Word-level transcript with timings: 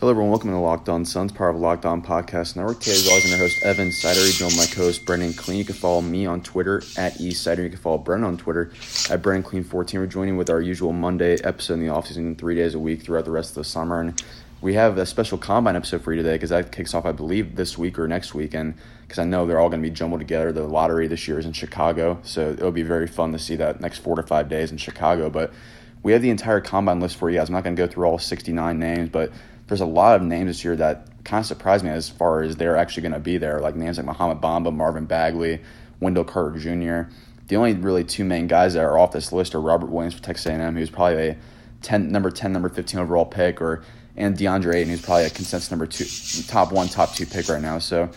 Hello, 0.00 0.12
everyone. 0.12 0.30
Welcome 0.30 0.50
to 0.50 0.54
the 0.54 0.60
Locked 0.60 0.88
On 0.88 1.04
Suns, 1.04 1.32
part 1.32 1.56
of 1.56 1.60
Locked 1.60 1.84
On 1.84 2.00
Podcast 2.00 2.54
Network. 2.54 2.78
Today, 2.78 2.92
as 2.92 3.08
always, 3.08 3.24
I'm 3.24 3.36
your 3.36 3.48
host, 3.48 3.64
Evan 3.64 3.88
Sidery. 3.88 4.38
Joined 4.38 4.52
by 4.52 4.58
my 4.58 4.66
co-host, 4.66 5.04
Brendan 5.04 5.32
Clean. 5.32 5.58
You 5.58 5.64
can 5.64 5.74
follow 5.74 6.00
me 6.00 6.24
on 6.24 6.40
Twitter, 6.40 6.76
at 6.96 7.14
eSider. 7.14 7.64
You 7.64 7.68
can 7.68 7.80
follow 7.80 7.98
Brendan 7.98 8.28
on 8.28 8.36
Twitter, 8.36 8.70
at 9.10 9.22
Brendan 9.22 9.42
Clean14. 9.50 9.94
We're 9.94 10.06
joining 10.06 10.36
with 10.36 10.50
our 10.50 10.60
usual 10.60 10.92
Monday 10.92 11.36
episode 11.42 11.74
in 11.74 11.80
the 11.80 11.92
offseason, 11.92 12.38
three 12.38 12.54
days 12.54 12.74
a 12.74 12.78
week 12.78 13.02
throughout 13.02 13.24
the 13.24 13.32
rest 13.32 13.50
of 13.50 13.54
the 13.56 13.64
summer. 13.64 13.98
And 13.98 14.22
we 14.60 14.74
have 14.74 14.98
a 14.98 15.04
special 15.04 15.36
Combine 15.36 15.74
episode 15.74 16.02
for 16.02 16.12
you 16.12 16.22
today 16.22 16.36
because 16.36 16.50
that 16.50 16.70
kicks 16.70 16.94
off, 16.94 17.04
I 17.04 17.10
believe, 17.10 17.56
this 17.56 17.76
week 17.76 17.98
or 17.98 18.06
next 18.06 18.34
week. 18.34 18.54
And 18.54 18.74
because 19.02 19.18
I 19.18 19.24
know 19.24 19.46
they're 19.46 19.58
all 19.58 19.68
going 19.68 19.82
to 19.82 19.88
be 19.88 19.92
jumbled 19.92 20.20
together. 20.20 20.52
The 20.52 20.62
lottery 20.62 21.08
this 21.08 21.26
year 21.26 21.40
is 21.40 21.44
in 21.44 21.54
Chicago, 21.54 22.20
so 22.22 22.52
it'll 22.52 22.70
be 22.70 22.84
very 22.84 23.08
fun 23.08 23.32
to 23.32 23.38
see 23.40 23.56
that 23.56 23.80
next 23.80 23.98
four 23.98 24.14
to 24.14 24.22
five 24.22 24.48
days 24.48 24.70
in 24.70 24.76
Chicago. 24.76 25.28
But 25.28 25.52
we 26.04 26.12
have 26.12 26.22
the 26.22 26.30
entire 26.30 26.60
Combine 26.60 27.00
list 27.00 27.16
for 27.16 27.28
you 27.30 27.38
guys. 27.40 27.48
I'm 27.48 27.54
not 27.54 27.64
going 27.64 27.74
to 27.74 27.82
go 27.84 27.92
through 27.92 28.06
all 28.06 28.20
69 28.20 28.78
names, 28.78 29.08
but– 29.08 29.32
there's 29.68 29.80
a 29.80 29.86
lot 29.86 30.16
of 30.16 30.22
names 30.22 30.48
this 30.48 30.64
year 30.64 30.76
that 30.76 31.06
kind 31.24 31.40
of 31.40 31.46
surprised 31.46 31.84
me 31.84 31.90
as 31.90 32.08
far 32.08 32.42
as 32.42 32.56
they're 32.56 32.76
actually 32.76 33.02
going 33.02 33.12
to 33.12 33.20
be 33.20 33.38
there. 33.38 33.60
Like 33.60 33.76
names 33.76 33.98
like 33.98 34.06
Mohamed 34.06 34.40
Bamba, 34.42 34.74
Marvin 34.74 35.04
Bagley, 35.04 35.60
Wendell 36.00 36.24
Carter 36.24 36.58
Jr. 36.58 37.10
The 37.48 37.56
only 37.56 37.74
really 37.74 38.04
two 38.04 38.24
main 38.24 38.46
guys 38.46 38.74
that 38.74 38.84
are 38.84 38.98
off 38.98 39.12
this 39.12 39.32
list 39.32 39.54
are 39.54 39.60
Robert 39.60 39.90
Williams 39.90 40.14
for 40.14 40.22
Texas 40.22 40.46
A&M, 40.46 40.74
who's 40.74 40.90
probably 40.90 41.28
a 41.28 41.36
10, 41.82 42.10
number 42.10 42.30
10, 42.30 42.52
number 42.52 42.68
15 42.68 43.00
overall 43.00 43.24
pick, 43.24 43.60
or 43.60 43.82
and 44.16 44.36
DeAndre 44.36 44.74
Ayton, 44.74 44.90
who's 44.90 45.02
probably 45.02 45.24
a 45.24 45.30
consensus 45.30 45.70
number 45.70 45.86
two, 45.86 46.04
top 46.48 46.72
one, 46.72 46.88
top 46.88 47.14
two 47.14 47.24
pick 47.24 47.48
right 47.48 47.62
now. 47.62 47.78
So, 47.78 48.10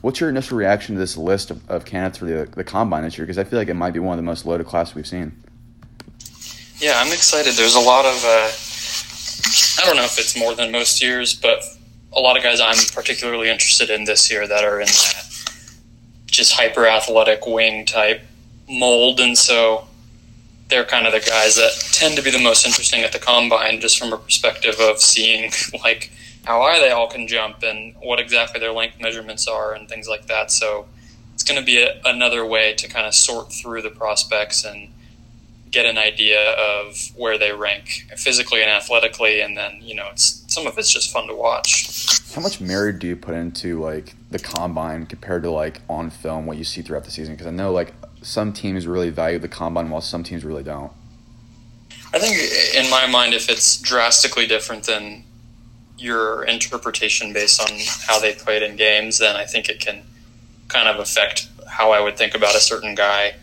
what's 0.00 0.18
your 0.18 0.30
initial 0.30 0.56
reaction 0.56 0.94
to 0.94 0.98
this 0.98 1.16
list 1.16 1.50
of, 1.50 1.68
of 1.70 1.84
candidates 1.84 2.18
for 2.18 2.24
the, 2.24 2.48
the 2.50 2.64
combine 2.64 3.04
this 3.04 3.18
year? 3.18 3.26
Because 3.26 3.38
I 3.38 3.44
feel 3.44 3.58
like 3.58 3.68
it 3.68 3.74
might 3.74 3.92
be 3.92 4.00
one 4.00 4.14
of 4.14 4.16
the 4.16 4.26
most 4.26 4.46
loaded 4.46 4.66
classes 4.66 4.94
we've 4.94 5.06
seen. 5.06 5.32
Yeah, 6.78 6.94
I'm 6.96 7.12
excited. 7.12 7.54
There's 7.54 7.74
a 7.74 7.80
lot 7.80 8.06
of 8.06 8.24
uh, 8.24 8.50
I 9.82 9.86
don't 9.86 9.96
know 9.96 10.04
if 10.04 10.16
it's 10.16 10.38
more 10.38 10.54
than 10.54 10.70
most 10.70 11.02
years, 11.02 11.34
but 11.34 11.64
a 12.12 12.20
lot 12.20 12.36
of 12.36 12.42
guys 12.44 12.60
I'm 12.60 12.76
particularly 12.94 13.48
interested 13.48 13.90
in 13.90 14.04
this 14.04 14.30
year 14.30 14.46
that 14.46 14.62
are 14.64 14.80
in 14.80 14.86
that 14.86 15.50
just 16.26 16.52
hyper 16.52 16.86
athletic 16.86 17.46
wing 17.46 17.84
type 17.84 18.22
mold, 18.68 19.18
and 19.18 19.36
so 19.36 19.88
they're 20.68 20.84
kind 20.84 21.06
of 21.06 21.12
the 21.12 21.20
guys 21.20 21.56
that 21.56 21.72
tend 21.90 22.16
to 22.16 22.22
be 22.22 22.30
the 22.30 22.38
most 22.38 22.64
interesting 22.64 23.00
at 23.02 23.10
the 23.10 23.18
combine, 23.18 23.80
just 23.80 23.98
from 23.98 24.12
a 24.12 24.16
perspective 24.16 24.76
of 24.78 25.00
seeing 25.00 25.50
like 25.82 26.12
how 26.44 26.62
high 26.62 26.78
they 26.78 26.92
all 26.92 27.08
can 27.08 27.26
jump 27.26 27.64
and 27.64 27.96
what 28.00 28.20
exactly 28.20 28.60
their 28.60 28.72
length 28.72 29.00
measurements 29.00 29.48
are 29.48 29.74
and 29.74 29.88
things 29.88 30.06
like 30.06 30.26
that. 30.26 30.52
So 30.52 30.86
it's 31.34 31.42
going 31.42 31.58
to 31.58 31.66
be 31.66 31.82
a, 31.82 32.00
another 32.04 32.46
way 32.46 32.74
to 32.74 32.88
kind 32.88 33.06
of 33.06 33.14
sort 33.14 33.52
through 33.52 33.82
the 33.82 33.90
prospects 33.90 34.64
and 34.64 34.92
get 35.72 35.86
an 35.86 35.98
idea 35.98 36.52
of 36.52 37.10
where 37.16 37.38
they 37.38 37.52
rank 37.52 38.06
physically 38.16 38.62
and 38.62 38.70
athletically, 38.70 39.40
and 39.40 39.56
then 39.56 39.78
you 39.80 39.94
know, 39.94 40.08
it's 40.12 40.44
some 40.46 40.66
of 40.66 40.78
it's 40.78 40.92
just 40.92 41.10
fun 41.10 41.26
to 41.26 41.34
watch. 41.34 42.06
How 42.34 42.40
much 42.40 42.60
merit 42.60 42.98
do 42.98 43.08
you 43.08 43.16
put 43.16 43.34
into 43.34 43.80
like 43.80 44.14
the 44.30 44.38
combine 44.38 45.06
compared 45.06 45.42
to 45.42 45.50
like 45.50 45.80
on 45.88 46.10
film 46.10 46.46
what 46.46 46.58
you 46.58 46.64
see 46.64 46.82
throughout 46.82 47.04
the 47.04 47.10
season? 47.10 47.34
Because 47.34 47.46
I 47.46 47.50
know 47.50 47.72
like 47.72 47.94
some 48.22 48.52
teams 48.52 48.86
really 48.86 49.10
value 49.10 49.38
the 49.38 49.48
combine 49.48 49.90
while 49.90 50.00
some 50.00 50.22
teams 50.22 50.44
really 50.44 50.62
don't. 50.62 50.92
I 52.14 52.18
think 52.18 52.36
in 52.76 52.90
my 52.90 53.06
mind, 53.06 53.34
if 53.34 53.48
it's 53.48 53.80
drastically 53.80 54.46
different 54.46 54.84
than 54.84 55.24
your 55.98 56.44
interpretation 56.44 57.32
based 57.32 57.60
on 57.60 57.78
how 58.06 58.20
they 58.20 58.34
played 58.34 58.62
in 58.62 58.76
games, 58.76 59.18
then 59.18 59.36
I 59.36 59.46
think 59.46 59.68
it 59.68 59.80
can 59.80 60.02
kind 60.68 60.88
of 60.88 60.98
affect 60.98 61.48
how 61.66 61.92
I 61.92 62.00
would 62.00 62.18
think 62.18 62.34
about 62.34 62.54
a 62.54 62.60
certain 62.60 62.94
guy. 62.94 63.34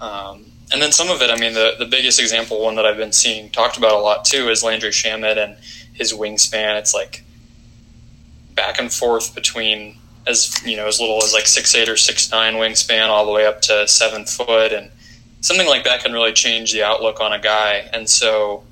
Um, 0.00 0.46
and 0.74 0.82
then 0.82 0.90
some 0.90 1.08
of 1.08 1.22
it, 1.22 1.30
I 1.30 1.36
mean, 1.38 1.54
the, 1.54 1.76
the 1.78 1.86
biggest 1.86 2.18
example, 2.18 2.60
one 2.60 2.74
that 2.74 2.84
I've 2.84 2.96
been 2.96 3.12
seeing 3.12 3.48
talked 3.48 3.78
about 3.78 3.92
a 3.92 4.00
lot 4.00 4.24
too, 4.24 4.48
is 4.48 4.64
Landry 4.64 4.90
Shamet 4.90 5.38
and 5.38 5.56
his 5.92 6.12
wingspan. 6.12 6.76
It's 6.76 6.92
like 6.92 7.22
back 8.56 8.80
and 8.80 8.92
forth 8.92 9.36
between 9.36 9.96
as 10.26 10.60
you 10.66 10.76
know 10.76 10.88
as 10.88 10.98
little 10.98 11.22
as 11.22 11.32
like 11.32 11.46
six 11.46 11.76
eight 11.76 11.88
or 11.88 11.96
six 11.96 12.28
nine 12.32 12.54
wingspan, 12.54 13.06
all 13.06 13.24
the 13.24 13.30
way 13.30 13.46
up 13.46 13.60
to 13.62 13.86
seven 13.86 14.24
foot, 14.24 14.72
and 14.72 14.90
something 15.42 15.68
like 15.68 15.84
that 15.84 16.02
can 16.02 16.12
really 16.12 16.32
change 16.32 16.72
the 16.72 16.82
outlook 16.82 17.20
on 17.20 17.32
a 17.32 17.38
guy. 17.38 17.88
And 17.92 18.10
so, 18.10 18.64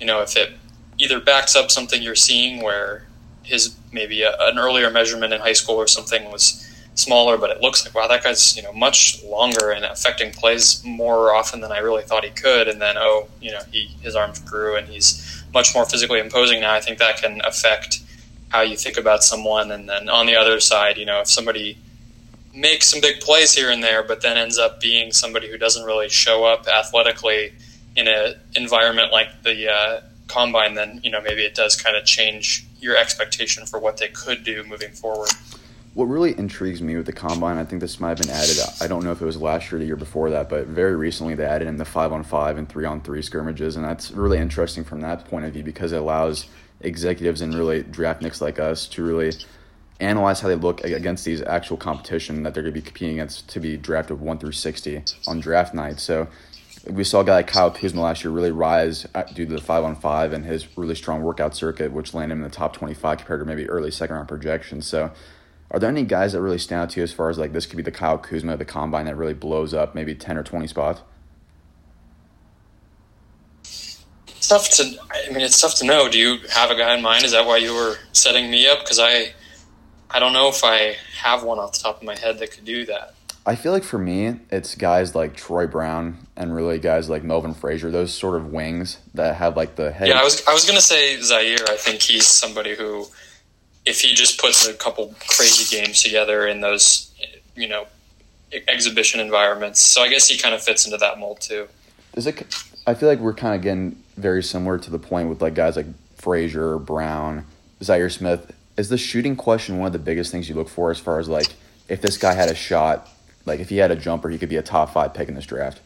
you 0.00 0.06
know, 0.06 0.22
if 0.22 0.38
it 0.38 0.54
either 0.96 1.20
backs 1.20 1.54
up 1.54 1.70
something 1.70 2.00
you're 2.00 2.14
seeing 2.14 2.62
where 2.62 3.06
his 3.42 3.76
maybe 3.92 4.22
a, 4.22 4.34
an 4.40 4.58
earlier 4.58 4.90
measurement 4.90 5.34
in 5.34 5.42
high 5.42 5.52
school 5.52 5.76
or 5.76 5.86
something 5.86 6.32
was 6.32 6.66
smaller, 7.00 7.36
but 7.36 7.50
it 7.50 7.60
looks 7.60 7.84
like 7.84 7.94
wow, 7.94 8.06
that 8.08 8.22
guy's 8.22 8.56
you 8.56 8.62
know 8.62 8.72
much 8.72 9.22
longer 9.24 9.70
and 9.70 9.84
affecting 9.84 10.32
plays 10.32 10.82
more 10.84 11.34
often 11.34 11.60
than 11.60 11.72
I 11.72 11.78
really 11.78 12.02
thought 12.02 12.24
he 12.24 12.30
could. 12.30 12.68
And 12.68 12.80
then 12.80 12.96
oh, 12.98 13.28
you 13.40 13.52
know, 13.52 13.60
he 13.72 13.86
his 14.02 14.14
arms 14.14 14.38
grew 14.40 14.76
and 14.76 14.88
he's 14.88 15.44
much 15.52 15.74
more 15.74 15.84
physically 15.84 16.20
imposing 16.20 16.60
now. 16.60 16.74
I 16.74 16.80
think 16.80 16.98
that 16.98 17.16
can 17.16 17.40
affect 17.44 18.00
how 18.50 18.62
you 18.62 18.76
think 18.76 18.96
about 18.96 19.22
someone. 19.22 19.70
And 19.70 19.88
then 19.88 20.08
on 20.08 20.26
the 20.26 20.36
other 20.36 20.60
side, 20.60 20.98
you 20.98 21.06
know, 21.06 21.20
if 21.20 21.28
somebody 21.28 21.78
makes 22.54 22.86
some 22.88 23.00
big 23.00 23.20
plays 23.20 23.54
here 23.54 23.70
and 23.70 23.82
there, 23.82 24.02
but 24.02 24.22
then 24.22 24.36
ends 24.36 24.58
up 24.58 24.80
being 24.80 25.12
somebody 25.12 25.48
who 25.50 25.56
doesn't 25.56 25.84
really 25.84 26.08
show 26.08 26.44
up 26.44 26.66
athletically 26.66 27.52
in 27.96 28.08
an 28.08 28.34
environment 28.56 29.12
like 29.12 29.42
the 29.42 29.70
uh, 29.70 30.00
combine, 30.26 30.74
then 30.74 31.00
you 31.02 31.10
know 31.10 31.20
maybe 31.20 31.42
it 31.42 31.54
does 31.54 31.80
kind 31.80 31.96
of 31.96 32.04
change 32.04 32.66
your 32.80 32.96
expectation 32.96 33.66
for 33.66 33.78
what 33.78 33.98
they 33.98 34.08
could 34.08 34.44
do 34.44 34.64
moving 34.64 34.92
forward. 34.92 35.30
What 35.94 36.04
really 36.04 36.38
intrigues 36.38 36.80
me 36.80 36.94
with 36.96 37.06
the 37.06 37.12
combine, 37.12 37.58
I 37.58 37.64
think 37.64 37.80
this 37.80 37.98
might 37.98 38.10
have 38.10 38.18
been 38.18 38.30
added. 38.30 38.56
I 38.80 38.86
don't 38.86 39.02
know 39.02 39.10
if 39.10 39.20
it 39.20 39.24
was 39.24 39.36
last 39.36 39.70
year 39.70 39.76
or 39.76 39.80
the 39.80 39.86
year 39.86 39.96
before 39.96 40.30
that, 40.30 40.48
but 40.48 40.66
very 40.66 40.94
recently 40.94 41.34
they 41.34 41.44
added 41.44 41.66
in 41.66 41.78
the 41.78 41.84
five 41.84 42.12
on 42.12 42.22
five 42.22 42.56
and 42.58 42.68
three 42.68 42.84
on 42.84 43.00
three 43.00 43.22
scrimmages, 43.22 43.74
and 43.74 43.84
that's 43.84 44.12
really 44.12 44.38
interesting 44.38 44.84
from 44.84 45.00
that 45.00 45.24
point 45.24 45.46
of 45.46 45.52
view 45.52 45.64
because 45.64 45.90
it 45.90 45.98
allows 45.98 46.46
executives 46.80 47.40
and 47.40 47.54
really 47.54 47.82
draft 47.82 48.22
nicks 48.22 48.40
like 48.40 48.60
us 48.60 48.86
to 48.86 49.04
really 49.04 49.32
analyze 49.98 50.40
how 50.40 50.48
they 50.48 50.54
look 50.54 50.82
against 50.84 51.24
these 51.24 51.42
actual 51.42 51.76
competition 51.76 52.44
that 52.44 52.54
they're 52.54 52.62
going 52.62 52.72
to 52.72 52.80
be 52.80 52.86
competing 52.86 53.16
against 53.16 53.48
to 53.50 53.58
be 53.58 53.76
drafted 53.76 54.20
one 54.20 54.38
through 54.38 54.52
sixty 54.52 55.02
on 55.26 55.40
draft 55.40 55.74
night. 55.74 55.98
So 55.98 56.28
we 56.88 57.02
saw 57.02 57.20
a 57.20 57.24
guy 57.24 57.34
like 57.34 57.48
Kyle 57.48 57.70
Kuzma 57.70 58.00
last 58.00 58.22
year 58.22 58.30
really 58.30 58.52
rise 58.52 59.06
uh, 59.14 59.24
due 59.24 59.44
to 59.44 59.54
the 59.56 59.60
five 59.60 59.82
on 59.82 59.96
five 59.96 60.32
and 60.32 60.46
his 60.46 60.78
really 60.78 60.94
strong 60.94 61.22
workout 61.22 61.56
circuit, 61.56 61.92
which 61.92 62.14
landed 62.14 62.34
him 62.34 62.44
in 62.44 62.48
the 62.48 62.56
top 62.56 62.74
twenty 62.74 62.94
five 62.94 63.18
compared 63.18 63.40
to 63.40 63.44
maybe 63.44 63.68
early 63.68 63.90
second 63.90 64.14
round 64.14 64.28
projections. 64.28 64.86
So 64.86 65.10
are 65.70 65.78
there 65.78 65.88
any 65.88 66.02
guys 66.02 66.32
that 66.32 66.40
really 66.40 66.58
stand 66.58 66.82
out 66.82 66.90
to 66.90 67.00
you 67.00 67.04
as 67.04 67.12
far 67.12 67.30
as 67.30 67.38
like 67.38 67.52
this 67.52 67.66
could 67.66 67.76
be 67.76 67.82
the 67.82 67.92
Kyle 67.92 68.18
Kuzma 68.18 68.56
the 68.56 68.64
combine 68.64 69.06
that 69.06 69.16
really 69.16 69.34
blows 69.34 69.72
up 69.72 69.94
maybe 69.94 70.14
10 70.14 70.36
or 70.36 70.42
20 70.42 70.66
spots? 70.66 71.02
It's 73.62 74.48
tough 74.48 74.68
to, 74.70 74.98
I 75.12 75.30
mean, 75.32 75.42
it's 75.42 75.60
tough 75.60 75.76
to 75.76 75.86
know. 75.86 76.08
Do 76.08 76.18
you 76.18 76.38
have 76.50 76.70
a 76.70 76.76
guy 76.76 76.96
in 76.96 77.02
mind? 77.02 77.24
Is 77.24 77.32
that 77.32 77.46
why 77.46 77.58
you 77.58 77.74
were 77.74 77.96
setting 78.12 78.50
me 78.50 78.66
up? 78.66 78.80
Because 78.80 78.98
I, 78.98 79.32
I 80.10 80.18
don't 80.18 80.32
know 80.32 80.48
if 80.48 80.64
I 80.64 80.96
have 81.18 81.44
one 81.44 81.58
off 81.58 81.72
the 81.74 81.78
top 81.78 81.98
of 81.98 82.02
my 82.02 82.18
head 82.18 82.38
that 82.38 82.50
could 82.50 82.64
do 82.64 82.84
that. 82.86 83.14
I 83.46 83.54
feel 83.54 83.72
like 83.72 83.84
for 83.84 83.98
me, 83.98 84.40
it's 84.50 84.74
guys 84.74 85.14
like 85.14 85.34
Troy 85.34 85.66
Brown 85.66 86.26
and 86.36 86.54
really 86.54 86.78
guys 86.78 87.08
like 87.08 87.22
Melvin 87.22 87.54
Frazier, 87.54 87.90
those 87.90 88.12
sort 88.12 88.36
of 88.36 88.52
wings 88.52 88.98
that 89.14 89.36
have 89.36 89.56
like 89.56 89.76
the 89.76 89.90
head. 89.90 90.08
Yeah, 90.08 90.20
I 90.20 90.24
was 90.24 90.46
I 90.46 90.52
was 90.52 90.66
gonna 90.66 90.80
say 90.80 91.18
Zaire. 91.20 91.64
I 91.68 91.76
think 91.76 92.02
he's 92.02 92.26
somebody 92.26 92.74
who 92.74 93.06
if 93.86 94.00
he 94.00 94.14
just 94.14 94.40
puts 94.40 94.66
a 94.66 94.74
couple 94.74 95.14
crazy 95.28 95.76
games 95.76 96.02
together 96.02 96.46
in 96.46 96.60
those, 96.60 97.12
you 97.56 97.68
know, 97.68 97.86
exhibition 98.68 99.20
environments. 99.20 99.80
So 99.80 100.02
I 100.02 100.08
guess 100.08 100.28
he 100.28 100.36
kind 100.36 100.54
of 100.54 100.62
fits 100.62 100.84
into 100.84 100.98
that 100.98 101.18
mold 101.18 101.40
too. 101.40 101.68
Does 102.14 102.26
it? 102.26 102.42
I 102.86 102.94
feel 102.94 103.08
like 103.08 103.20
we're 103.20 103.34
kind 103.34 103.54
of 103.54 103.62
getting 103.62 104.02
very 104.16 104.42
similar 104.42 104.78
to 104.78 104.90
the 104.90 104.98
point 104.98 105.28
with 105.28 105.40
like 105.40 105.54
guys 105.54 105.76
like 105.76 105.86
Frazier, 106.16 106.78
Brown, 106.78 107.46
Zaire 107.82 108.10
Smith. 108.10 108.52
Is 108.76 108.88
the 108.88 108.98
shooting 108.98 109.36
question 109.36 109.78
one 109.78 109.88
of 109.88 109.92
the 109.92 109.98
biggest 109.98 110.32
things 110.32 110.48
you 110.48 110.54
look 110.54 110.68
for 110.68 110.90
as 110.90 110.98
far 110.98 111.18
as 111.18 111.28
like 111.28 111.52
if 111.88 112.00
this 112.00 112.16
guy 112.16 112.32
had 112.32 112.48
a 112.48 112.54
shot, 112.54 113.08
like 113.44 113.60
if 113.60 113.68
he 113.68 113.76
had 113.76 113.90
a 113.90 113.96
jumper, 113.96 114.30
he 114.30 114.38
could 114.38 114.48
be 114.48 114.56
a 114.56 114.62
top 114.62 114.92
five 114.92 115.12
pick 115.12 115.28
in 115.28 115.34
this 115.34 115.46
draft? 115.46 115.80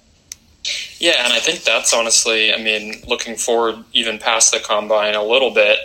Yeah, 0.99 1.25
and 1.25 1.33
I 1.33 1.41
think 1.41 1.65
that's 1.65 1.93
honestly, 1.93 2.55
I 2.55 2.63
mean, 2.63 3.03
looking 3.07 3.37
forward 3.37 3.85
even 3.93 4.19
past 4.19 4.53
the 4.53 4.61
combine 4.61 5.15
a 5.15 5.23
little 5.23 5.51
bit 5.51 5.79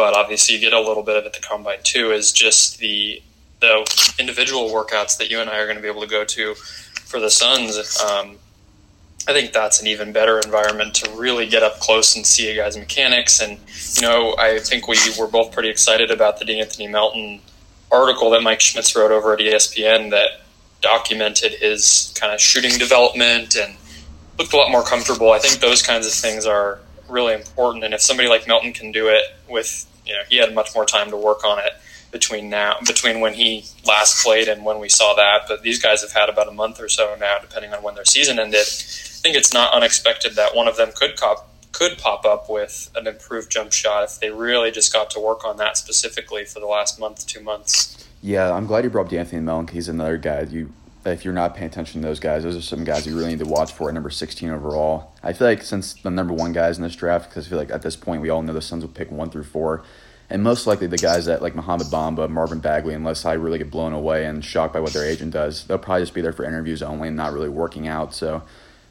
but 0.00 0.16
obviously 0.16 0.54
you 0.54 0.60
get 0.62 0.72
a 0.72 0.80
little 0.80 1.02
bit 1.02 1.14
of 1.14 1.26
it 1.26 1.34
the 1.34 1.40
combine 1.40 1.76
too 1.82 2.10
is 2.10 2.32
just 2.32 2.78
the 2.78 3.22
the 3.60 4.14
individual 4.18 4.70
workouts 4.70 5.18
that 5.18 5.30
you 5.30 5.38
and 5.40 5.50
I 5.50 5.58
are 5.58 5.66
going 5.66 5.76
to 5.76 5.82
be 5.82 5.88
able 5.88 6.00
to 6.00 6.06
go 6.06 6.24
to 6.24 6.54
for 6.54 7.20
the 7.20 7.28
Suns. 7.28 7.76
Um, 8.00 8.38
I 9.28 9.34
think 9.34 9.52
that's 9.52 9.82
an 9.82 9.86
even 9.88 10.10
better 10.10 10.38
environment 10.38 10.94
to 10.94 11.10
really 11.10 11.46
get 11.46 11.62
up 11.62 11.80
close 11.80 12.16
and 12.16 12.24
see 12.24 12.48
a 12.48 12.56
guy's 12.56 12.78
mechanics. 12.78 13.42
And 13.42 13.58
you 13.96 14.00
know, 14.00 14.34
I 14.38 14.58
think 14.60 14.88
we 14.88 14.96
were 15.18 15.26
both 15.26 15.52
pretty 15.52 15.68
excited 15.68 16.10
about 16.10 16.38
the 16.38 16.46
De'Anthony 16.46 16.90
Melton 16.90 17.42
article 17.92 18.30
that 18.30 18.40
Mike 18.42 18.62
Schmitz 18.62 18.96
wrote 18.96 19.12
over 19.12 19.34
at 19.34 19.40
ESPN 19.40 20.08
that 20.12 20.40
documented 20.80 21.52
his 21.52 22.14
kind 22.18 22.32
of 22.32 22.40
shooting 22.40 22.78
development 22.78 23.54
and 23.54 23.76
looked 24.38 24.54
a 24.54 24.56
lot 24.56 24.70
more 24.70 24.82
comfortable. 24.82 25.32
I 25.32 25.40
think 25.40 25.60
those 25.60 25.82
kinds 25.82 26.06
of 26.06 26.14
things 26.14 26.46
are 26.46 26.80
really 27.10 27.34
important. 27.34 27.84
And 27.84 27.92
if 27.92 28.00
somebody 28.00 28.30
like 28.30 28.48
Melton 28.48 28.72
can 28.72 28.92
do 28.92 29.08
it 29.08 29.24
with 29.48 29.86
you 30.10 30.16
know 30.16 30.22
he 30.28 30.36
had 30.36 30.52
much 30.54 30.74
more 30.74 30.84
time 30.84 31.10
to 31.10 31.16
work 31.16 31.44
on 31.44 31.58
it 31.60 31.72
between 32.10 32.50
now 32.50 32.76
between 32.86 33.20
when 33.20 33.34
he 33.34 33.64
last 33.86 34.24
played 34.24 34.48
and 34.48 34.64
when 34.64 34.80
we 34.80 34.88
saw 34.88 35.14
that. 35.14 35.42
But 35.48 35.62
these 35.62 35.80
guys 35.80 36.02
have 36.02 36.12
had 36.12 36.28
about 36.28 36.48
a 36.48 36.52
month 36.52 36.80
or 36.80 36.88
so 36.88 37.16
now, 37.18 37.38
depending 37.38 37.72
on 37.72 37.82
when 37.82 37.94
their 37.94 38.04
season 38.04 38.38
ended. 38.38 38.66
I 38.66 39.22
think 39.22 39.36
it's 39.36 39.54
not 39.54 39.72
unexpected 39.72 40.34
that 40.34 40.56
one 40.56 40.66
of 40.66 40.76
them 40.76 40.90
could 40.94 41.16
cop, 41.16 41.48
could 41.72 41.98
pop 41.98 42.24
up 42.24 42.50
with 42.50 42.90
an 42.96 43.06
improved 43.06 43.50
jump 43.50 43.72
shot 43.72 44.02
if 44.02 44.18
they 44.18 44.30
really 44.30 44.70
just 44.70 44.92
got 44.92 45.10
to 45.10 45.20
work 45.20 45.44
on 45.44 45.58
that 45.58 45.76
specifically 45.76 46.44
for 46.44 46.58
the 46.58 46.66
last 46.66 46.98
month, 46.98 47.26
two 47.26 47.40
months. 47.40 48.08
Yeah, 48.22 48.52
I'm 48.52 48.66
glad 48.66 48.84
you 48.84 48.90
brought 48.90 49.06
up 49.06 49.12
Anthony 49.12 49.42
Melton. 49.42 49.74
He's 49.74 49.88
another 49.88 50.16
guy 50.16 50.42
you 50.42 50.72
if 51.06 51.24
you're 51.24 51.34
not 51.34 51.54
paying 51.54 51.70
attention 51.70 52.02
to 52.02 52.08
those 52.08 52.20
guys, 52.20 52.42
those 52.42 52.56
are 52.56 52.62
some 52.62 52.84
guys 52.84 53.06
you 53.06 53.16
really 53.16 53.30
need 53.30 53.38
to 53.38 53.46
watch 53.46 53.72
for 53.72 53.88
at 53.88 53.94
number 53.94 54.10
16 54.10 54.50
overall. 54.50 55.12
I 55.22 55.32
feel 55.32 55.46
like 55.46 55.62
since 55.62 55.94
the 55.94 56.10
number 56.10 56.34
one 56.34 56.52
guys 56.52 56.76
in 56.76 56.82
this 56.82 56.94
draft, 56.94 57.30
because 57.30 57.46
I 57.46 57.50
feel 57.50 57.58
like 57.58 57.70
at 57.70 57.82
this 57.82 57.96
point 57.96 58.20
we 58.20 58.28
all 58.28 58.42
know 58.42 58.52
the 58.52 58.60
Suns 58.60 58.84
will 58.84 58.92
pick 58.92 59.10
one 59.10 59.30
through 59.30 59.44
four, 59.44 59.82
and 60.30 60.44
most 60.44 60.66
likely 60.66 60.86
the 60.86 60.96
guys 60.96 61.26
that 61.26 61.42
like 61.42 61.56
Mohamed 61.56 61.88
Bamba, 61.88 62.30
Marvin 62.30 62.60
Bagley, 62.60 62.94
unless 62.94 63.24
I 63.24 63.32
really 63.32 63.58
get 63.58 63.70
blown 63.70 63.92
away 63.92 64.24
and 64.24 64.44
shocked 64.44 64.72
by 64.72 64.80
what 64.80 64.92
their 64.92 65.04
agent 65.04 65.32
does, 65.32 65.64
they'll 65.64 65.78
probably 65.78 66.02
just 66.02 66.14
be 66.14 66.20
there 66.20 66.32
for 66.32 66.44
interviews 66.44 66.82
only 66.82 67.08
and 67.08 67.16
not 67.16 67.32
really 67.32 67.48
working 67.48 67.88
out. 67.88 68.14
So, 68.14 68.42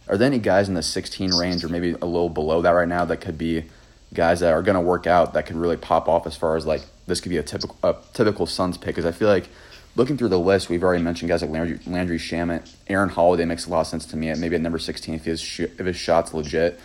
are 0.10 0.18
there 0.18 0.28
any 0.28 0.40
guys 0.40 0.68
in 0.68 0.74
the 0.74 0.84
16 0.84 1.34
range 1.34 1.64
or 1.64 1.70
maybe 1.70 1.92
a 1.92 2.06
little 2.06 2.30
below 2.30 2.62
that 2.62 2.72
right 2.72 2.88
now 2.88 3.06
that 3.06 3.18
could 3.18 3.38
be 3.38 3.66
guys 4.14 4.42
that 4.42 4.52
are 4.52 4.62
going 4.62 4.76
to 4.76 4.82
work 4.82 5.08
out 5.08 5.34
that 5.34 5.46
could 5.46 5.56
really 5.56 5.78
pop 5.78 6.10
off 6.10 6.26
as 6.26 6.36
far 6.36 6.58
as 6.58 6.66
like 6.66 6.82
this 7.06 7.22
could 7.22 7.30
be 7.30 7.38
a 7.38 7.44
typical 7.44 7.78
a 7.84 7.96
typical 8.14 8.46
Suns 8.46 8.78
pick? 8.78 8.96
Because 8.96 9.06
I 9.06 9.14
feel 9.14 9.30
like 9.30 9.48
looking 9.96 10.18
through 10.18 10.30
the 10.30 10.40
list, 10.40 10.70
we've 10.70 10.84
already 10.84 11.04
mentioned 11.04 11.30
guys 11.30 11.42
like 11.42 11.52
Landry, 11.52 11.80
Landry 11.88 12.18
Shamet, 12.18 12.70
Aaron 12.88 13.10
Holiday 13.10 13.46
makes 13.46 13.66
a 13.66 13.70
lot 13.70 13.82
of 13.82 13.88
sense 13.88 14.06
to 14.08 14.18
me. 14.18 14.34
Maybe 14.34 14.56
at 14.56 14.62
number 14.62 14.80
16 14.80 15.16
if 15.16 15.24
his 15.24 15.40
sh- 15.40 15.62
if 15.62 15.86
his 15.86 15.96
shot's 15.96 16.34
legit. 16.34 16.80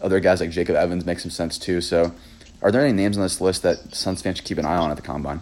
Other 0.00 0.20
guys 0.20 0.40
like 0.40 0.50
Jacob 0.50 0.76
Evans 0.76 1.04
make 1.04 1.18
some 1.18 1.30
sense 1.30 1.58
too. 1.58 1.80
So 1.80 2.12
are 2.62 2.72
there 2.72 2.84
any 2.84 2.92
names 2.92 3.16
on 3.16 3.22
this 3.22 3.40
list 3.40 3.62
that 3.62 3.94
Suns 3.94 4.22
fans 4.22 4.38
should 4.38 4.46
keep 4.46 4.58
an 4.58 4.64
eye 4.64 4.76
on 4.76 4.90
at 4.90 4.96
the 4.96 5.02
combine? 5.02 5.40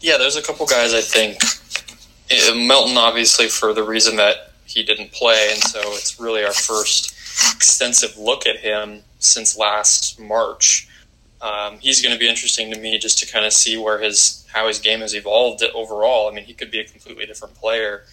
Yeah, 0.00 0.18
there's 0.18 0.36
a 0.36 0.42
couple 0.42 0.66
guys 0.66 0.92
I 0.94 1.00
think. 1.00 1.38
Uh, 2.30 2.54
Melton, 2.54 2.96
obviously, 2.96 3.48
for 3.48 3.72
the 3.72 3.82
reason 3.82 4.16
that 4.16 4.52
he 4.66 4.82
didn't 4.82 5.12
play, 5.12 5.50
and 5.52 5.62
so 5.62 5.80
it's 5.92 6.18
really 6.18 6.44
our 6.44 6.52
first 6.52 7.12
extensive 7.54 8.16
look 8.16 8.46
at 8.46 8.56
him 8.56 9.02
since 9.18 9.56
last 9.56 10.18
March. 10.18 10.88
Um, 11.40 11.78
he's 11.78 12.00
going 12.00 12.14
to 12.14 12.18
be 12.18 12.28
interesting 12.28 12.72
to 12.72 12.78
me 12.78 12.98
just 12.98 13.18
to 13.18 13.30
kind 13.30 13.44
of 13.44 13.52
see 13.52 13.76
where 13.76 14.00
his 14.00 14.46
how 14.52 14.66
his 14.66 14.78
game 14.78 15.00
has 15.00 15.14
evolved 15.14 15.62
overall. 15.62 16.28
I 16.30 16.34
mean, 16.34 16.44
he 16.44 16.54
could 16.54 16.70
be 16.70 16.80
a 16.80 16.84
completely 16.84 17.26
different 17.26 17.54
player 17.54 18.04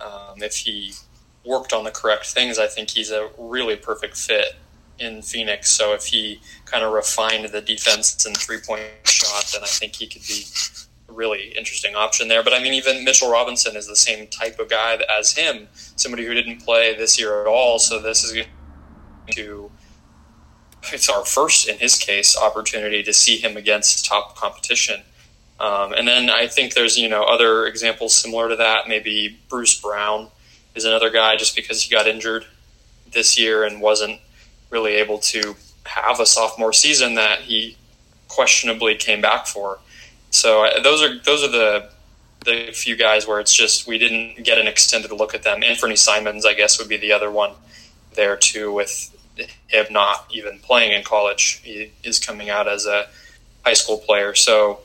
um, 0.00 0.42
if 0.42 0.56
he 0.56 0.92
worked 1.44 1.72
on 1.72 1.84
the 1.84 1.90
correct 1.90 2.26
things. 2.26 2.58
I 2.58 2.66
think 2.66 2.90
he's 2.90 3.10
a 3.10 3.28
really 3.38 3.76
perfect 3.76 4.16
fit 4.16 4.56
in 5.00 5.22
Phoenix. 5.22 5.70
So 5.70 5.94
if 5.94 6.04
he 6.06 6.40
kind 6.64 6.84
of 6.84 6.92
refined 6.92 7.46
the 7.46 7.60
defense 7.60 8.24
and 8.26 8.36
three 8.36 8.58
point 8.58 8.82
shot, 9.04 9.50
then 9.52 9.62
I 9.62 9.66
think 9.66 9.96
he 9.96 10.06
could 10.06 10.22
be 10.22 10.44
a 11.08 11.12
really 11.12 11.48
interesting 11.56 11.94
option 11.94 12.28
there. 12.28 12.42
But 12.42 12.52
I 12.52 12.62
mean, 12.62 12.74
even 12.74 13.04
Mitchell 13.04 13.30
Robinson 13.30 13.76
is 13.76 13.86
the 13.86 13.96
same 13.96 14.26
type 14.28 14.58
of 14.58 14.68
guy 14.68 14.98
as 15.18 15.32
him, 15.32 15.68
somebody 15.72 16.24
who 16.24 16.34
didn't 16.34 16.60
play 16.60 16.94
this 16.94 17.18
year 17.18 17.40
at 17.42 17.46
all. 17.46 17.78
So 17.78 18.00
this 18.00 18.24
is 18.24 18.32
going 18.32 18.46
to 19.32 19.70
it's 20.92 21.08
our 21.08 21.24
first, 21.24 21.68
in 21.68 21.78
his 21.78 21.96
case, 21.96 22.36
opportunity 22.36 23.02
to 23.02 23.12
see 23.12 23.36
him 23.38 23.56
against 23.56 24.06
top 24.06 24.36
competition. 24.36 25.02
Um, 25.58 25.92
and 25.92 26.08
then 26.08 26.30
I 26.30 26.46
think 26.46 26.74
there's 26.74 26.96
you 26.96 27.08
know 27.08 27.22
other 27.24 27.66
examples 27.66 28.14
similar 28.14 28.48
to 28.48 28.56
that. 28.56 28.88
Maybe 28.88 29.38
Bruce 29.48 29.78
Brown 29.78 30.28
is 30.74 30.84
another 30.84 31.10
guy 31.10 31.36
just 31.36 31.54
because 31.54 31.82
he 31.82 31.94
got 31.94 32.06
injured 32.06 32.46
this 33.12 33.38
year 33.38 33.64
and 33.64 33.80
wasn't 33.80 34.20
really 34.70 34.94
able 34.94 35.18
to 35.18 35.56
have 35.84 36.20
a 36.20 36.26
sophomore 36.26 36.72
season 36.72 37.14
that 37.14 37.40
he 37.40 37.76
questionably 38.28 38.94
came 38.94 39.20
back 39.20 39.46
for. 39.46 39.78
So 40.30 40.64
uh, 40.64 40.80
those 40.82 41.02
are 41.02 41.18
those 41.18 41.42
are 41.42 41.48
the 41.48 41.90
the 42.44 42.70
few 42.72 42.96
guys 42.96 43.26
where 43.26 43.40
it's 43.40 43.54
just 43.54 43.86
we 43.86 43.98
didn't 43.98 44.44
get 44.44 44.58
an 44.58 44.66
extended 44.66 45.12
look 45.12 45.34
at 45.34 45.42
them. 45.42 45.62
Anthony 45.62 45.96
Simons, 45.96 46.46
I 46.46 46.54
guess, 46.54 46.78
would 46.78 46.88
be 46.88 46.96
the 46.96 47.12
other 47.12 47.30
one 47.30 47.52
there 48.14 48.36
too. 48.36 48.72
With 48.72 49.16
him 49.68 49.86
not 49.90 50.26
even 50.32 50.58
playing 50.60 50.92
in 50.92 51.02
college, 51.02 51.60
he 51.64 51.92
is 52.02 52.18
coming 52.18 52.50
out 52.50 52.68
as 52.68 52.86
a 52.86 53.08
high 53.64 53.74
school 53.74 53.98
player. 53.98 54.34
So 54.34 54.80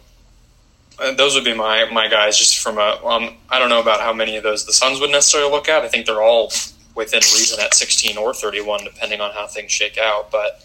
uh, 1.00 1.14
those 1.14 1.36
would 1.36 1.46
be 1.46 1.54
my 1.54 1.90
my 1.92 2.08
guys. 2.08 2.38
Just 2.38 2.60
from 2.60 2.78
a 2.78 3.00
um, 3.06 3.38
I 3.50 3.60
don't 3.60 3.70
know 3.70 3.82
about 3.82 4.02
how 4.02 4.14
many 4.14 4.38
of 4.38 4.44
those 4.44 4.66
the 4.66 4.74
Suns 4.74 5.00
would 5.00 5.12
necessarily 5.12 5.52
look 5.52 5.70
at. 5.70 5.84
I 5.84 5.88
think 5.88 6.06
they're 6.06 6.24
all 6.24 6.52
within 6.96 7.20
reason 7.20 7.60
at 7.60 7.74
16 7.74 8.18
or 8.18 8.34
31, 8.34 8.86
depending 8.86 9.22
on 9.22 9.32
how 9.34 9.48
things 9.48 9.72
shake 9.72 9.98
out. 9.98 10.32
But 10.32 10.64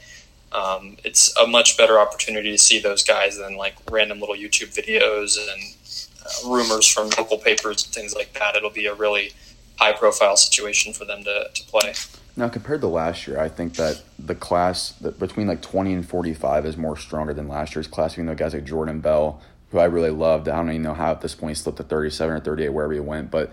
um, 0.52 0.96
it's 1.04 1.36
a 1.36 1.46
much 1.46 1.76
better 1.76 1.98
opportunity 1.98 2.50
to 2.50 2.58
see 2.58 2.80
those 2.80 3.02
guys 3.02 3.36
than 3.36 3.56
like 3.56 3.74
random 3.90 4.20
little 4.20 4.34
YouTube 4.34 4.74
videos 4.74 5.36
and 5.38 5.76
uh, 6.24 6.50
rumors 6.50 6.86
from 6.86 7.10
local 7.18 7.38
papers 7.38 7.84
and 7.84 7.94
things 7.94 8.14
like 8.14 8.32
that. 8.34 8.56
It'll 8.56 8.70
be 8.70 8.86
a 8.86 8.94
really 8.94 9.32
high 9.78 9.92
profile 9.92 10.36
situation 10.36 10.92
for 10.92 11.04
them 11.04 11.24
to, 11.24 11.48
to 11.52 11.64
play. 11.64 11.94
Now, 12.36 12.48
compared 12.48 12.80
to 12.82 12.86
last 12.86 13.26
year, 13.26 13.40
I 13.40 13.48
think 13.48 13.74
that 13.74 14.02
the 14.18 14.34
class 14.34 14.92
that 15.00 15.18
between 15.18 15.46
like 15.46 15.62
20 15.62 15.92
and 15.92 16.08
45 16.08 16.66
is 16.66 16.76
more 16.76 16.96
stronger 16.96 17.34
than 17.34 17.48
last 17.48 17.74
year's 17.74 17.86
class, 17.86 18.14
even 18.14 18.26
though 18.26 18.34
guys 18.34 18.54
like 18.54 18.64
Jordan 18.64 19.00
Bell, 19.00 19.40
who 19.70 19.78
I 19.78 19.84
really 19.84 20.10
loved, 20.10 20.48
I 20.48 20.56
don't 20.56 20.70
even 20.70 20.82
know 20.82 20.94
how 20.94 21.10
at 21.10 21.20
this 21.20 21.34
point 21.34 21.56
he 21.56 21.62
slipped 21.62 21.78
to 21.78 21.84
37 21.84 22.36
or 22.36 22.40
38, 22.40 22.68
wherever 22.70 22.92
he 22.92 23.00
went. 23.00 23.30
But 23.30 23.52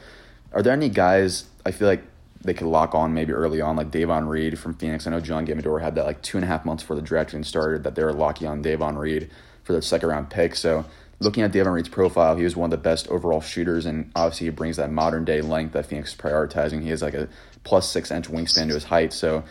are 0.54 0.62
there 0.62 0.74
any 0.74 0.90
guys 0.90 1.46
I 1.66 1.72
feel 1.72 1.88
like 1.88 2.04
they 2.42 2.54
could 2.54 2.68
lock 2.68 2.95
on 2.95 3.13
maybe 3.13 3.34
early 3.34 3.62
on, 3.62 3.75
like 3.75 3.92
Davon 3.92 4.28
Reed 4.28 4.60
from 4.60 4.74
Phoenix. 4.74 5.07
I 5.07 5.12
know 5.12 5.19
John 5.19 5.45
Gambadoro 5.45 5.81
had 5.81 5.95
that 5.95 6.06
like 6.06 6.22
two 6.22 6.38
and 6.38 6.44
a 6.44 6.48
half 6.48 6.66
months 6.66 6.84
before 6.84 6.95
the 6.95 7.01
draft 7.01 7.31
even 7.31 7.44
started 7.44 7.84
that 7.84 7.95
they 7.95 8.04
were 8.04 8.13
locking 8.13 8.48
on 8.48 8.62
Davon 8.62 8.98
Reed 8.98 9.30
for 9.63 9.74
their 9.74 9.81
second 9.81 10.10
round 10.10 10.30
pick. 10.30 10.56
So 10.56 10.86
looking 11.19 11.44
at 11.44 11.51
Davon 11.51 11.74
Reed's 11.74 11.89
profile, 11.89 12.36
he 12.36 12.44
was 12.44 12.56
one 12.56 12.68
of 12.68 12.72
the 12.72 12.84
best 12.84 13.07
overall 13.10 13.42
shooters, 13.42 13.86
and 13.86 14.12
obviously 14.16 14.48
he 14.48 14.51
brings 14.51 14.78
that 14.78 14.92
modern 14.92 15.25
day 15.25 15.42
length 15.42 15.74
that 15.74 15.88
Phoenix 15.88 16.12
is 16.12 16.18
prioritizing. 16.18 16.81
He 16.81 16.89
has 16.89 17.01
like 17.01 17.16
a 17.16 17.28
plus 17.63 17.89
six 17.89 18.12
inch 18.12 18.30
wingspan 18.30 18.68
to 18.68 18.74
his 18.75 18.86
height. 18.86 19.13
So 19.13 19.44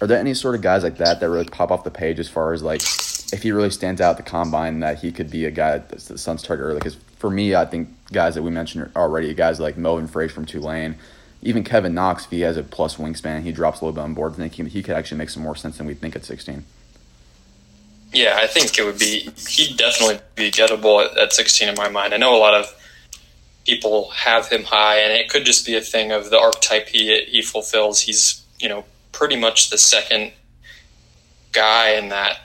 are 0.00 0.06
there 0.06 0.18
any 0.18 0.34
sort 0.34 0.54
of 0.54 0.62
guys 0.62 0.82
like 0.82 0.98
that 0.98 1.20
that 1.20 1.30
really 1.30 1.46
pop 1.46 1.70
off 1.70 1.84
the 1.84 1.90
page 1.90 2.18
as 2.18 2.28
far 2.28 2.52
as 2.52 2.62
like 2.62 2.82
if 3.32 3.42
he 3.42 3.50
really 3.50 3.70
stands 3.70 4.00
out 4.00 4.16
the 4.16 4.22
combine 4.22 4.80
that 4.80 4.98
he 5.00 5.10
could 5.10 5.30
be 5.30 5.46
a 5.46 5.50
guy 5.50 5.78
that 5.78 5.88
the 5.88 6.18
Suns 6.18 6.42
target 6.42 6.64
early? 6.64 6.78
Because 6.78 6.96
for 7.18 7.30
me, 7.30 7.54
I 7.54 7.64
think 7.64 7.88
guys 8.12 8.34
that 8.34 8.42
we 8.42 8.50
mentioned 8.50 8.90
already, 8.94 9.32
guys 9.34 9.58
like 9.58 9.76
Melvin 9.76 10.06
Frazier 10.06 10.34
from 10.34 10.44
Tulane 10.44 10.96
even 11.42 11.64
Kevin 11.64 11.94
Knox, 11.94 12.24
if 12.24 12.30
he 12.30 12.40
has 12.40 12.56
a 12.56 12.62
plus 12.62 12.96
wingspan, 12.96 13.42
he 13.42 13.52
drops 13.52 13.80
a 13.80 13.84
little 13.84 13.94
bit 13.94 14.02
on 14.02 14.14
board. 14.14 14.32
I 14.32 14.36
think 14.36 14.54
he, 14.54 14.64
he 14.64 14.82
could 14.82 14.94
actually 14.94 15.18
make 15.18 15.30
some 15.30 15.42
more 15.42 15.56
sense 15.56 15.78
than 15.78 15.86
we 15.86 15.94
think 15.94 16.16
at 16.16 16.24
16. 16.24 16.64
Yeah, 18.12 18.38
I 18.40 18.46
think 18.46 18.78
it 18.78 18.84
would 18.84 18.98
be, 18.98 19.30
he'd 19.48 19.76
definitely 19.76 20.20
be 20.34 20.50
gettable 20.50 21.04
at, 21.04 21.16
at 21.18 21.32
16 21.32 21.68
in 21.68 21.74
my 21.74 21.88
mind. 21.88 22.14
I 22.14 22.16
know 22.16 22.36
a 22.36 22.38
lot 22.38 22.54
of 22.54 22.66
people 23.66 24.10
have 24.10 24.48
him 24.48 24.64
high, 24.64 25.00
and 25.00 25.12
it 25.12 25.28
could 25.28 25.44
just 25.44 25.66
be 25.66 25.76
a 25.76 25.80
thing 25.80 26.12
of 26.12 26.30
the 26.30 26.38
archetype 26.38 26.88
he, 26.88 27.24
he 27.24 27.42
fulfills. 27.42 28.00
He's, 28.00 28.42
you 28.58 28.68
know, 28.68 28.84
pretty 29.12 29.36
much 29.36 29.70
the 29.70 29.78
second 29.78 30.32
guy 31.52 31.90
in 31.90 32.08
that 32.10 32.38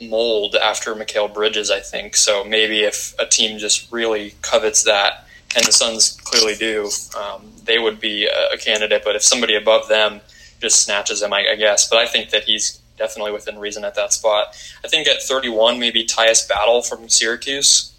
mold 0.00 0.54
after 0.54 0.94
Mikal 0.94 1.32
Bridges, 1.32 1.70
I 1.70 1.80
think. 1.80 2.16
So 2.16 2.44
maybe 2.44 2.80
if 2.80 3.14
a 3.18 3.26
team 3.26 3.58
just 3.58 3.90
really 3.92 4.34
covets 4.42 4.84
that, 4.84 5.26
and 5.56 5.64
the 5.64 5.72
Suns 5.72 6.18
clearly 6.24 6.54
do, 6.54 6.90
um, 7.18 7.50
they 7.64 7.78
would 7.78 8.00
be 8.00 8.26
a, 8.26 8.54
a, 8.54 8.56
candidate. 8.56 9.02
But 9.04 9.16
if 9.16 9.22
somebody 9.22 9.56
above 9.56 9.88
them 9.88 10.20
just 10.60 10.82
snatches 10.82 11.22
him, 11.22 11.32
I, 11.32 11.48
I, 11.52 11.56
guess. 11.56 11.88
But 11.88 11.98
I 11.98 12.06
think 12.06 12.30
that 12.30 12.44
he's 12.44 12.80
definitely 12.96 13.32
within 13.32 13.58
reason 13.58 13.84
at 13.84 13.94
that 13.96 14.12
spot. 14.12 14.54
I 14.84 14.88
think 14.88 15.08
at 15.08 15.22
31, 15.22 15.80
maybe 15.80 16.04
Tyus 16.04 16.48
Battle 16.48 16.82
from 16.82 17.08
Syracuse. 17.08 17.92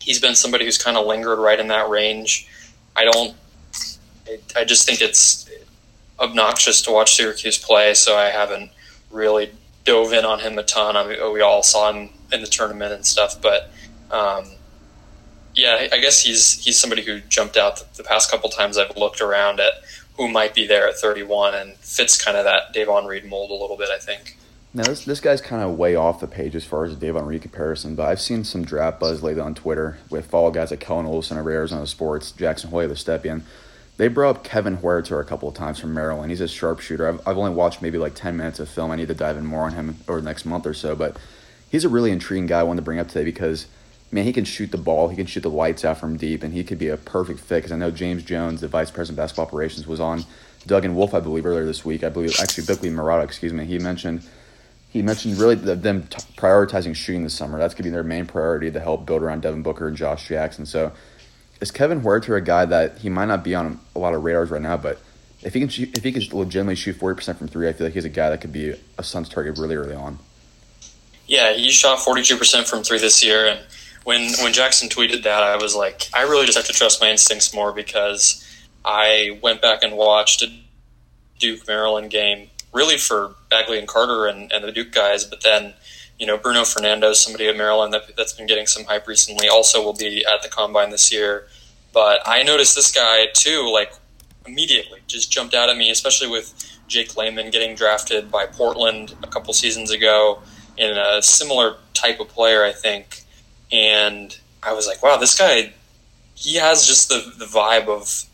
He's 0.00 0.20
been 0.20 0.34
somebody 0.34 0.64
who's 0.64 0.82
kind 0.82 0.96
of 0.96 1.06
lingered 1.06 1.38
right 1.38 1.60
in 1.60 1.68
that 1.68 1.88
range. 1.88 2.48
I 2.96 3.04
don't. 3.04 3.36
I 4.56 4.64
just 4.64 4.86
think 4.86 5.00
it's 5.00 5.48
obnoxious 6.18 6.82
to 6.82 6.92
watch 6.92 7.16
Syracuse 7.16 7.58
play, 7.58 7.94
so 7.94 8.16
I 8.16 8.30
haven't 8.30 8.70
really 9.10 9.50
dove 9.84 10.12
in 10.12 10.24
on 10.24 10.40
him 10.40 10.58
a 10.58 10.62
ton. 10.62 10.96
I 10.96 11.06
mean, 11.06 11.32
we 11.32 11.40
all 11.40 11.62
saw 11.62 11.92
him 11.92 12.10
in 12.32 12.40
the 12.40 12.46
tournament 12.46 12.92
and 12.92 13.04
stuff, 13.04 13.40
but 13.40 13.72
um, 14.10 14.44
yeah, 15.60 15.88
I 15.92 15.98
guess 15.98 16.20
he's 16.20 16.64
he's 16.64 16.78
somebody 16.78 17.02
who 17.02 17.20
jumped 17.20 17.56
out 17.56 17.82
the, 17.96 18.02
past 18.02 18.30
couple 18.30 18.48
times 18.48 18.78
I've 18.78 18.96
looked 18.96 19.20
around 19.20 19.60
at 19.60 19.74
who 20.16 20.28
might 20.28 20.54
be 20.54 20.66
there 20.66 20.88
at 20.88 20.96
31 20.96 21.54
and 21.54 21.74
fits 21.76 22.22
kind 22.22 22.36
of 22.36 22.44
that 22.44 22.72
Davon 22.72 23.06
Reed 23.06 23.24
mold 23.24 23.50
a 23.50 23.54
little 23.54 23.76
bit. 23.76 23.90
I 23.90 23.98
think. 23.98 24.36
Now 24.72 24.84
this 24.84 25.04
this 25.04 25.20
guy's 25.20 25.40
kind 25.40 25.62
of 25.62 25.76
way 25.76 25.94
off 25.96 26.20
the 26.20 26.26
page 26.26 26.56
as 26.56 26.64
far 26.64 26.84
as 26.84 26.96
the 26.96 27.06
Davon 27.06 27.26
Reed 27.26 27.42
comparison, 27.42 27.94
but 27.94 28.08
I've 28.08 28.20
seen 28.20 28.44
some 28.44 28.64
draft 28.64 29.00
buzz 29.00 29.22
lately 29.22 29.42
on 29.42 29.54
Twitter 29.54 29.98
with 30.08 30.26
follow 30.26 30.50
guys 30.50 30.70
like 30.70 30.80
Kellan 30.80 31.06
Olson 31.06 31.38
of 31.38 31.46
Arizona 31.46 31.86
Sports, 31.86 32.32
Jackson 32.32 32.70
Hoy 32.70 32.84
of 32.84 32.90
the 32.90 32.96
Stepien. 32.96 33.42
They 33.96 34.08
brought 34.08 34.36
up 34.36 34.44
Kevin 34.44 34.78
Huerter 34.78 35.20
a 35.20 35.24
couple 35.24 35.46
of 35.46 35.54
times 35.54 35.78
from 35.78 35.92
Maryland. 35.92 36.30
He's 36.30 36.40
a 36.40 36.48
sharpshooter. 36.48 37.06
I've, 37.06 37.28
I've 37.28 37.36
only 37.36 37.50
watched 37.50 37.82
maybe 37.82 37.98
like 37.98 38.14
10 38.14 38.34
minutes 38.34 38.58
of 38.58 38.66
film. 38.70 38.90
I 38.90 38.96
need 38.96 39.08
to 39.08 39.14
dive 39.14 39.36
in 39.36 39.44
more 39.44 39.64
on 39.64 39.74
him 39.74 39.98
over 40.08 40.22
the 40.22 40.24
next 40.24 40.46
month 40.46 40.64
or 40.64 40.72
so, 40.72 40.96
but 40.96 41.18
he's 41.68 41.84
a 41.84 41.88
really 41.90 42.10
intriguing 42.10 42.46
guy 42.46 42.60
I 42.60 42.62
wanted 42.62 42.78
to 42.78 42.84
bring 42.84 42.98
up 42.98 43.08
today 43.08 43.24
because– 43.24 43.66
man, 44.10 44.24
he 44.24 44.32
can 44.32 44.44
shoot 44.44 44.70
the 44.70 44.78
ball. 44.78 45.08
He 45.08 45.16
can 45.16 45.26
shoot 45.26 45.40
the 45.40 45.50
lights 45.50 45.84
out 45.84 45.98
from 45.98 46.16
deep, 46.16 46.42
and 46.42 46.52
he 46.52 46.64
could 46.64 46.78
be 46.78 46.88
a 46.88 46.96
perfect 46.96 47.40
fit. 47.40 47.56
Because 47.56 47.72
I 47.72 47.76
know 47.76 47.90
James 47.90 48.22
Jones, 48.22 48.60
the 48.60 48.68
vice 48.68 48.90
president 48.90 49.18
of 49.18 49.22
basketball 49.22 49.46
operations, 49.46 49.86
was 49.86 50.00
on 50.00 50.24
Doug 50.66 50.84
and 50.84 50.96
Wolf, 50.96 51.14
I 51.14 51.20
believe, 51.20 51.46
earlier 51.46 51.64
this 51.64 51.84
week. 51.84 52.04
I 52.04 52.08
believe 52.08 52.34
actually 52.40 52.66
Bickley 52.66 52.90
Marotta, 52.90 53.24
excuse 53.24 53.52
me. 53.52 53.64
He 53.64 53.78
mentioned 53.78 54.22
he 54.90 55.02
mentioned 55.02 55.38
really 55.38 55.54
them 55.54 56.02
t- 56.02 56.18
prioritizing 56.36 56.96
shooting 56.96 57.22
this 57.22 57.34
summer. 57.34 57.58
That's 57.58 57.74
going 57.74 57.84
to 57.84 57.90
be 57.90 57.90
their 57.90 58.02
main 58.02 58.26
priority 58.26 58.70
to 58.72 58.80
help 58.80 59.06
build 59.06 59.22
around 59.22 59.42
Devin 59.42 59.62
Booker 59.62 59.86
and 59.86 59.96
Josh 59.96 60.26
Jackson. 60.26 60.66
So 60.66 60.92
is 61.60 61.70
Kevin 61.70 62.00
Huerter 62.00 62.36
a 62.36 62.40
guy 62.40 62.64
that 62.64 62.98
he 62.98 63.08
might 63.08 63.26
not 63.26 63.44
be 63.44 63.54
on 63.54 63.78
a 63.94 63.98
lot 63.98 64.14
of 64.14 64.24
radars 64.24 64.50
right 64.50 64.62
now, 64.62 64.76
but 64.76 65.00
if 65.42 65.54
he 65.54 65.60
can 65.60 65.68
shoot, 65.68 65.96
if 65.96 66.02
he 66.02 66.12
could 66.12 66.32
legitimately 66.32 66.74
shoot 66.74 66.96
forty 66.96 67.16
percent 67.16 67.38
from 67.38 67.48
three, 67.48 67.68
I 67.68 67.72
feel 67.72 67.86
like 67.86 67.94
he's 67.94 68.04
a 68.04 68.10
guy 68.10 68.30
that 68.30 68.40
could 68.40 68.52
be 68.52 68.74
a 68.98 69.02
Suns 69.02 69.28
target 69.28 69.58
really 69.58 69.76
early 69.76 69.94
on. 69.94 70.18
Yeah, 71.26 71.52
he 71.52 71.70
shot 71.70 72.00
forty 72.00 72.22
two 72.22 72.36
percent 72.36 72.66
from 72.66 72.82
three 72.82 72.98
this 72.98 73.24
year, 73.24 73.46
and 73.46 73.60
when 74.10 74.32
when 74.42 74.52
Jackson 74.52 74.88
tweeted 74.88 75.22
that, 75.22 75.44
I 75.44 75.54
was 75.54 75.76
like, 75.76 76.08
I 76.12 76.22
really 76.22 76.44
just 76.44 76.58
have 76.58 76.66
to 76.66 76.72
trust 76.72 77.00
my 77.00 77.10
instincts 77.10 77.54
more 77.54 77.72
because 77.72 78.44
I 78.84 79.38
went 79.40 79.62
back 79.62 79.84
and 79.84 79.96
watched 79.96 80.42
a 80.42 80.48
Duke 81.38 81.68
Maryland 81.68 82.10
game, 82.10 82.50
really 82.72 82.96
for 82.96 83.36
Bagley 83.50 83.78
and 83.78 83.86
Carter 83.86 84.26
and, 84.26 84.50
and 84.50 84.64
the 84.64 84.72
Duke 84.72 84.90
guys, 84.90 85.24
but 85.24 85.42
then 85.42 85.74
you 86.18 86.26
know 86.26 86.36
Bruno 86.36 86.64
Fernando, 86.64 87.12
somebody 87.12 87.46
at 87.46 87.56
Maryland 87.56 87.92
that, 87.94 88.16
that's 88.16 88.32
been 88.32 88.48
getting 88.48 88.66
some 88.66 88.84
hype 88.84 89.06
recently, 89.06 89.46
also 89.46 89.80
will 89.80 89.94
be 89.94 90.24
at 90.26 90.42
the 90.42 90.48
combine 90.48 90.90
this 90.90 91.12
year. 91.12 91.46
But 91.92 92.18
I 92.26 92.42
noticed 92.42 92.74
this 92.74 92.90
guy 92.90 93.26
too, 93.32 93.70
like 93.72 93.92
immediately, 94.44 94.98
just 95.06 95.30
jumped 95.30 95.54
out 95.54 95.70
at 95.70 95.76
me, 95.76 95.88
especially 95.88 96.28
with 96.28 96.52
Jake 96.88 97.16
Layman 97.16 97.52
getting 97.52 97.76
drafted 97.76 98.28
by 98.28 98.46
Portland 98.46 99.14
a 99.22 99.28
couple 99.28 99.54
seasons 99.54 99.92
ago 99.92 100.42
in 100.76 100.96
a 100.96 101.22
similar 101.22 101.76
type 101.94 102.18
of 102.18 102.26
player, 102.26 102.64
I 102.64 102.72
think. 102.72 103.19
And 103.72 104.36
I 104.62 104.72
was 104.72 104.86
like, 104.86 105.02
wow, 105.02 105.16
this 105.16 105.38
guy, 105.38 105.72
he 106.34 106.56
has 106.56 106.86
just 106.86 107.08
the, 107.08 107.32
the 107.38 107.44
vibe 107.44 107.88
of 107.88 108.24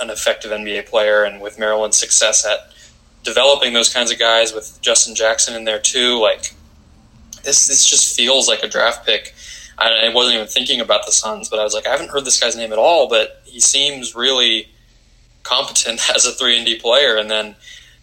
an 0.00 0.10
effective 0.10 0.50
NBA 0.50 0.86
player. 0.86 1.24
And 1.24 1.40
with 1.40 1.58
Maryland's 1.58 1.96
success 1.96 2.46
at 2.46 2.72
developing 3.24 3.72
those 3.72 3.92
kinds 3.92 4.10
of 4.10 4.18
guys 4.18 4.54
with 4.54 4.78
Justin 4.80 5.14
Jackson 5.14 5.54
in 5.54 5.64
there 5.64 5.78
too, 5.78 6.18
like 6.20 6.54
this, 7.42 7.68
this 7.68 7.88
just 7.88 8.16
feels 8.16 8.48
like 8.48 8.62
a 8.62 8.68
draft 8.68 9.04
pick. 9.04 9.34
I, 9.78 10.06
I 10.06 10.14
wasn't 10.14 10.36
even 10.36 10.46
thinking 10.46 10.80
about 10.80 11.06
the 11.06 11.12
Suns, 11.12 11.48
but 11.48 11.58
I 11.58 11.64
was 11.64 11.74
like, 11.74 11.86
I 11.86 11.90
haven't 11.90 12.10
heard 12.10 12.24
this 12.24 12.40
guy's 12.40 12.56
name 12.56 12.72
at 12.72 12.78
all, 12.78 13.08
but 13.08 13.42
he 13.44 13.60
seems 13.60 14.14
really 14.14 14.68
competent 15.42 16.00
as 16.14 16.26
a 16.26 16.32
three 16.32 16.56
and 16.56 16.66
D 16.66 16.78
player. 16.78 17.16
And 17.16 17.30
then 17.30 17.56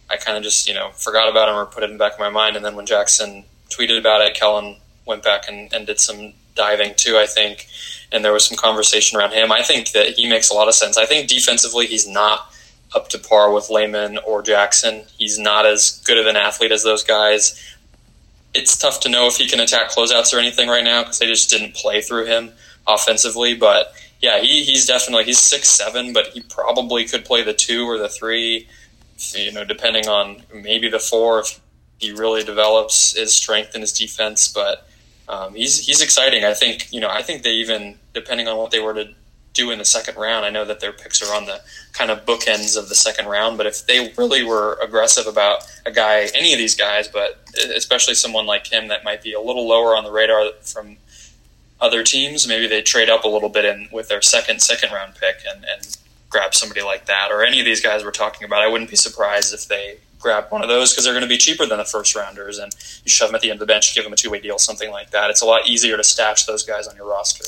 I 0.09 0.17
kind 0.17 0.37
of 0.37 0.43
just 0.43 0.67
you 0.67 0.73
know 0.73 0.91
forgot 0.91 1.29
about 1.29 1.49
him 1.49 1.55
or 1.55 1.65
put 1.65 1.83
it 1.83 1.87
in 1.89 1.93
the 1.93 1.99
back 1.99 2.13
of 2.13 2.19
my 2.19 2.29
mind. 2.29 2.55
And 2.55 2.65
then 2.65 2.75
when 2.75 2.85
Jackson 2.85 3.45
tweeted 3.69 3.99
about 3.99 4.21
it, 4.21 4.35
Kellan 4.35 4.77
went 5.05 5.23
back 5.23 5.47
and, 5.47 5.71
and 5.73 5.85
did 5.85 5.99
some 5.99 6.33
diving 6.55 6.93
too. 6.95 7.17
I 7.17 7.25
think, 7.25 7.67
and 8.11 8.23
there 8.23 8.33
was 8.33 8.45
some 8.45 8.57
conversation 8.57 9.17
around 9.17 9.33
him. 9.33 9.51
I 9.51 9.61
think 9.61 9.91
that 9.91 10.09
he 10.09 10.27
makes 10.27 10.49
a 10.49 10.53
lot 10.53 10.67
of 10.67 10.75
sense. 10.75 10.97
I 10.97 11.05
think 11.05 11.27
defensively 11.27 11.87
he's 11.87 12.07
not 12.07 12.51
up 12.95 13.09
to 13.09 13.19
par 13.19 13.51
with 13.51 13.69
Layman 13.69 14.17
or 14.19 14.41
Jackson. 14.41 15.03
He's 15.17 15.37
not 15.37 15.65
as 15.65 16.01
good 16.05 16.17
of 16.17 16.25
an 16.25 16.35
athlete 16.35 16.71
as 16.71 16.83
those 16.83 17.03
guys. 17.03 17.61
It's 18.53 18.77
tough 18.77 19.01
to 19.01 19.09
know 19.09 19.27
if 19.27 19.35
he 19.35 19.47
can 19.47 19.59
attack 19.59 19.91
closeouts 19.91 20.33
or 20.33 20.39
anything 20.39 20.69
right 20.69 20.83
now 20.83 21.03
because 21.03 21.19
they 21.19 21.27
just 21.27 21.49
didn't 21.49 21.75
play 21.75 22.01
through 22.01 22.25
him 22.25 22.53
offensively. 22.87 23.53
But 23.53 23.93
yeah, 24.21 24.39
he, 24.39 24.63
he's 24.63 24.85
definitely 24.85 25.25
he's 25.25 25.39
six 25.39 25.67
seven, 25.67 26.13
but 26.13 26.27
he 26.27 26.41
probably 26.41 27.05
could 27.05 27.25
play 27.25 27.43
the 27.43 27.53
two 27.53 27.85
or 27.85 27.97
the 27.97 28.09
three. 28.09 28.67
You 29.33 29.51
know, 29.51 29.63
depending 29.63 30.07
on 30.07 30.43
maybe 30.53 30.89
the 30.89 30.99
four 30.99 31.39
if 31.39 31.59
he 31.97 32.11
really 32.11 32.43
develops 32.43 33.13
his 33.13 33.33
strength 33.33 33.73
and 33.73 33.81
his 33.81 33.93
defense. 33.93 34.47
But 34.47 34.87
um, 35.27 35.55
he's 35.55 35.85
he's 35.85 36.01
exciting. 36.01 36.43
I 36.43 36.53
think 36.53 36.91
you 36.91 36.99
know 36.99 37.09
I 37.09 37.21
think 37.21 37.43
they 37.43 37.53
even 37.53 37.97
depending 38.13 38.47
on 38.47 38.57
what 38.57 38.71
they 38.71 38.79
were 38.79 38.93
to 38.93 39.09
do 39.53 39.71
in 39.71 39.79
the 39.79 39.85
second 39.85 40.17
round. 40.17 40.45
I 40.45 40.49
know 40.49 40.65
that 40.65 40.81
their 40.81 40.91
picks 40.91 41.21
are 41.23 41.33
on 41.33 41.45
the 41.45 41.61
kind 41.93 42.11
of 42.11 42.25
bookends 42.25 42.77
of 42.77 42.89
the 42.89 42.95
second 42.95 43.27
round, 43.27 43.57
but 43.57 43.65
if 43.65 43.85
they 43.87 44.13
really 44.17 44.43
were 44.43 44.77
aggressive 44.83 45.27
about 45.27 45.65
a 45.85 45.91
guy, 45.91 46.27
any 46.35 46.51
of 46.53 46.59
these 46.59 46.75
guys, 46.75 47.07
but 47.07 47.39
especially 47.73 48.15
someone 48.15 48.45
like 48.45 48.67
him 48.67 48.89
that 48.89 49.03
might 49.03 49.23
be 49.23 49.33
a 49.33 49.39
little 49.39 49.67
lower 49.67 49.95
on 49.95 50.03
the 50.03 50.11
radar 50.11 50.51
from 50.61 50.97
other 51.79 52.03
teams, 52.03 52.47
maybe 52.47 52.67
they 52.67 52.81
trade 52.81 53.09
up 53.09 53.23
a 53.23 53.27
little 53.27 53.49
bit 53.49 53.65
in 53.65 53.87
with 53.91 54.09
their 54.09 54.21
second 54.21 54.61
second 54.61 54.91
round 54.91 55.15
pick 55.15 55.37
and, 55.49 55.65
and 55.65 55.97
grab 56.29 56.53
somebody 56.53 56.81
like 56.81 57.05
that 57.05 57.31
or 57.31 57.43
any 57.43 57.59
of 57.59 57.65
these 57.65 57.81
guys 57.81 58.03
we're 58.03 58.11
talking 58.11 58.45
about. 58.45 58.61
I 58.61 58.67
wouldn't 58.67 58.89
be 58.89 58.97
surprised 58.97 59.53
if 59.53 59.67
they 59.67 59.97
grab 60.25 60.47
one 60.49 60.63
of 60.63 60.69
those 60.69 60.91
because 60.91 61.05
they're 61.05 61.13
going 61.13 61.21
to 61.21 61.29
be 61.29 61.37
cheaper 61.37 61.67
than 61.67 61.77
the 61.77 61.85
first 61.85 62.15
rounders 62.15 62.57
and 62.57 62.75
you 63.03 63.09
shove 63.11 63.29
them 63.29 63.35
at 63.35 63.41
the 63.41 63.51
end 63.51 63.61
of 63.61 63.67
the 63.67 63.71
bench, 63.71 63.93
give 63.93 64.03
them 64.03 64.11
a 64.11 64.15
two 64.15 64.31
way 64.31 64.41
deal, 64.41 64.57
something 64.57 64.89
like 64.89 65.11
that. 65.11 65.29
It's 65.29 65.41
a 65.41 65.45
lot 65.45 65.69
easier 65.69 65.97
to 65.97 66.03
stash 66.03 66.45
those 66.45 66.63
guys 66.63 66.87
on 66.87 66.95
your 66.95 67.07
roster. 67.07 67.45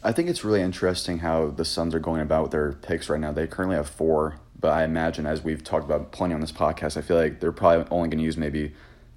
I 0.00 0.12
think 0.12 0.28
it's 0.28 0.44
really 0.44 0.60
interesting 0.60 1.18
how 1.18 1.48
the 1.48 1.64
Suns 1.64 1.92
are 1.92 1.98
going 1.98 2.20
about 2.20 2.52
their 2.52 2.74
picks 2.74 3.08
right 3.08 3.18
now. 3.18 3.32
They 3.32 3.48
currently 3.48 3.74
have 3.74 3.88
four, 3.88 4.38
but 4.60 4.68
I 4.68 4.84
imagine 4.84 5.26
as 5.26 5.42
we've 5.42 5.64
talked 5.64 5.84
about 5.84 6.12
plenty 6.12 6.34
on 6.34 6.40
this 6.40 6.52
podcast, 6.52 6.96
I 6.96 7.00
feel 7.00 7.16
like 7.16 7.40
they're 7.40 7.50
probably 7.50 7.84
only 7.90 8.08
going 8.08 8.18
to 8.18 8.24
use 8.24 8.36
maybe 8.36 8.72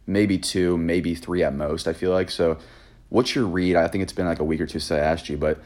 maybe 0.07 0.39
two, 0.39 0.75
maybe 0.77 1.13
three 1.13 1.43
at 1.43 1.53
most. 1.53 1.87
I 1.87 1.93
feel 1.93 2.11
like 2.11 2.31
so. 2.31 2.57
What's 3.09 3.35
your 3.35 3.45
read? 3.45 3.75
I 3.75 3.87
think 3.87 4.01
it's 4.01 4.13
been 4.13 4.25
like 4.25 4.39
a 4.39 4.43
week 4.43 4.59
or 4.59 4.65
two 4.65 4.79
since 4.79 4.99
I 4.99 5.03
asked 5.03 5.29
you, 5.29 5.37
but 5.37 5.61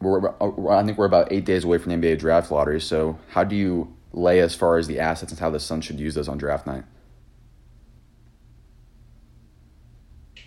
we're 0.00 0.28
I 0.70 0.82
think 0.84 0.98
we're 0.98 1.06
about 1.06 1.30
eight 1.30 1.44
days 1.44 1.62
away 1.62 1.78
from 1.78 1.92
the 1.92 1.96
NBA 1.98 2.18
draft 2.18 2.50
lottery. 2.50 2.80
So 2.80 3.18
how 3.28 3.44
do 3.44 3.54
you 3.54 3.94
lay 4.12 4.40
as 4.40 4.54
far 4.54 4.78
as 4.78 4.86
the 4.86 5.00
assets 5.00 5.32
and 5.32 5.40
how 5.40 5.50
the 5.50 5.60
Suns 5.60 5.84
should 5.84 5.98
use 5.98 6.14
those 6.14 6.28
on 6.28 6.38
draft 6.38 6.66
night? 6.66 6.84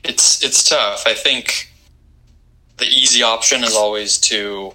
It's 0.04 0.44
it's 0.44 0.68
tough. 0.70 1.04
I 1.06 1.14
think 1.14 1.72
the 2.78 2.86
easy 2.86 3.24
option 3.24 3.64
is 3.64 3.76
always 3.76 4.20
to 4.20 4.74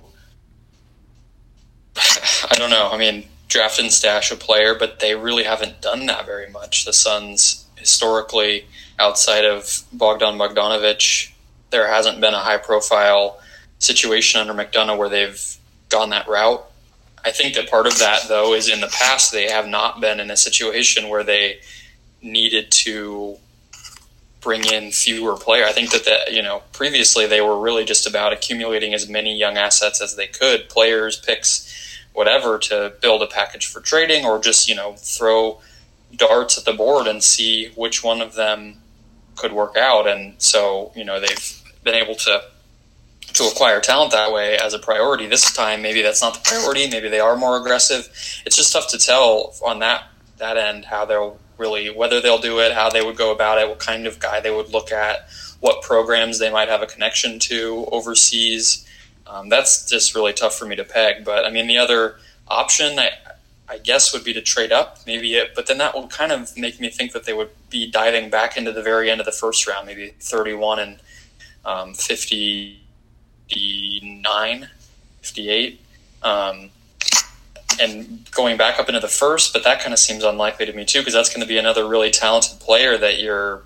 I 1.96 2.54
don't 2.56 2.70
know. 2.70 2.90
I 2.90 2.98
mean, 2.98 3.24
draft 3.48 3.78
and 3.78 3.92
stash 3.92 4.30
a 4.30 4.36
player, 4.36 4.74
but 4.74 5.00
they 5.00 5.14
really 5.14 5.44
haven't 5.44 5.80
done 5.80 6.06
that 6.06 6.26
very 6.26 6.50
much. 6.50 6.84
The 6.84 6.92
Suns 6.92 7.66
historically, 7.76 8.66
outside 8.98 9.44
of 9.44 9.82
Bogdan 9.92 10.38
Bogdanovic, 10.38 11.32
there 11.70 11.88
hasn't 11.88 12.20
been 12.20 12.34
a 12.34 12.38
high 12.38 12.58
profile 12.58 13.40
situation 13.78 14.40
under 14.40 14.52
McDonough 14.52 14.98
where 14.98 15.08
they've 15.08 15.56
gone 15.88 16.10
that 16.10 16.28
route. 16.28 16.64
I 17.24 17.30
think 17.30 17.54
that 17.54 17.70
part 17.70 17.86
of 17.86 17.98
that, 17.98 18.28
though, 18.28 18.54
is 18.54 18.68
in 18.68 18.80
the 18.80 18.88
past 18.88 19.32
they 19.32 19.50
have 19.50 19.66
not 19.66 20.00
been 20.00 20.20
in 20.20 20.30
a 20.30 20.36
situation 20.36 21.08
where 21.08 21.24
they 21.24 21.60
needed 22.22 22.70
to 22.70 23.38
bring 24.40 24.64
in 24.64 24.90
fewer 24.90 25.36
players. 25.36 25.68
I 25.68 25.72
think 25.72 25.90
that 25.90 26.04
the, 26.04 26.34
you 26.34 26.42
know 26.42 26.62
previously 26.72 27.26
they 27.26 27.40
were 27.40 27.58
really 27.58 27.84
just 27.84 28.06
about 28.06 28.32
accumulating 28.32 28.94
as 28.94 29.08
many 29.08 29.36
young 29.36 29.56
assets 29.56 30.00
as 30.00 30.16
they 30.16 30.26
could, 30.26 30.68
players, 30.68 31.18
picks, 31.18 32.00
whatever, 32.12 32.58
to 32.58 32.94
build 33.00 33.22
a 33.22 33.26
package 33.26 33.66
for 33.66 33.80
trading, 33.80 34.24
or 34.24 34.38
just 34.38 34.68
you 34.68 34.74
know 34.74 34.94
throw 34.96 35.60
darts 36.16 36.58
at 36.58 36.64
the 36.64 36.72
board 36.72 37.06
and 37.06 37.22
see 37.22 37.68
which 37.76 38.02
one 38.02 38.20
of 38.20 38.34
them 38.34 38.78
could 39.36 39.52
work 39.52 39.76
out. 39.76 40.06
And 40.08 40.34
so 40.38 40.92
you 40.94 41.04
know 41.04 41.20
they've 41.20 41.62
been 41.84 41.94
able 41.94 42.14
to 42.14 42.42
to 43.34 43.44
acquire 43.44 43.80
talent 43.80 44.12
that 44.12 44.32
way 44.32 44.56
as 44.56 44.74
a 44.74 44.78
priority. 44.78 45.26
This 45.26 45.52
time, 45.52 45.82
maybe 45.82 46.02
that's 46.02 46.22
not 46.22 46.34
the 46.34 46.40
priority. 46.40 46.88
Maybe 46.88 47.08
they 47.08 47.20
are 47.20 47.36
more 47.36 47.56
aggressive. 47.60 48.08
It's 48.44 48.56
just 48.56 48.72
tough 48.72 48.88
to 48.88 48.98
tell 48.98 49.54
on 49.64 49.78
that 49.80 50.04
that 50.38 50.56
end 50.56 50.86
how 50.86 51.04
they'll 51.04 51.38
really 51.58 51.90
whether 51.90 52.20
they'll 52.20 52.38
do 52.38 52.58
it, 52.60 52.72
how 52.72 52.90
they 52.90 53.04
would 53.04 53.16
go 53.16 53.32
about 53.32 53.58
it, 53.58 53.68
what 53.68 53.78
kind 53.78 54.06
of 54.06 54.18
guy 54.18 54.40
they 54.40 54.50
would 54.50 54.72
look 54.72 54.90
at, 54.90 55.28
what 55.60 55.82
programs 55.82 56.38
they 56.38 56.50
might 56.50 56.68
have 56.68 56.82
a 56.82 56.86
connection 56.86 57.38
to 57.38 57.86
overseas. 57.92 58.86
Um, 59.26 59.48
that's 59.48 59.88
just 59.88 60.14
really 60.14 60.32
tough 60.32 60.56
for 60.56 60.66
me 60.66 60.74
to 60.76 60.84
peg. 60.84 61.24
But 61.24 61.44
I 61.44 61.50
mean, 61.50 61.68
the 61.68 61.78
other 61.78 62.16
option, 62.48 62.98
I, 62.98 63.10
I 63.68 63.78
guess, 63.78 64.12
would 64.12 64.24
be 64.24 64.32
to 64.32 64.42
trade 64.42 64.72
up, 64.72 64.98
maybe 65.06 65.34
it, 65.36 65.54
but 65.54 65.68
then 65.68 65.78
that 65.78 65.94
would 65.94 66.10
kind 66.10 66.32
of 66.32 66.56
make 66.56 66.80
me 66.80 66.88
think 66.88 67.12
that 67.12 67.24
they 67.24 67.32
would 67.32 67.50
be 67.68 67.88
diving 67.88 68.30
back 68.30 68.56
into 68.56 68.72
the 68.72 68.82
very 68.82 69.10
end 69.10 69.20
of 69.20 69.26
the 69.26 69.32
first 69.32 69.68
round, 69.68 69.86
maybe 69.86 70.14
31 70.18 70.80
and 70.80 71.00
um, 71.64 71.94
59, 73.50 74.68
58. 75.22 75.80
Um, 76.22 76.70
and 77.80 78.30
going 78.30 78.56
back 78.56 78.78
up 78.78 78.88
into 78.88 79.00
the 79.00 79.08
first, 79.08 79.52
but 79.52 79.64
that 79.64 79.80
kind 79.80 79.92
of 79.92 79.98
seems 79.98 80.22
unlikely 80.22 80.66
to 80.66 80.72
me 80.72 80.84
too, 80.84 81.00
because 81.00 81.14
that's 81.14 81.28
going 81.28 81.40
to 81.40 81.46
be 81.46 81.58
another 81.58 81.88
really 81.88 82.10
talented 82.10 82.60
player 82.60 82.98
that 82.98 83.20
you're 83.20 83.62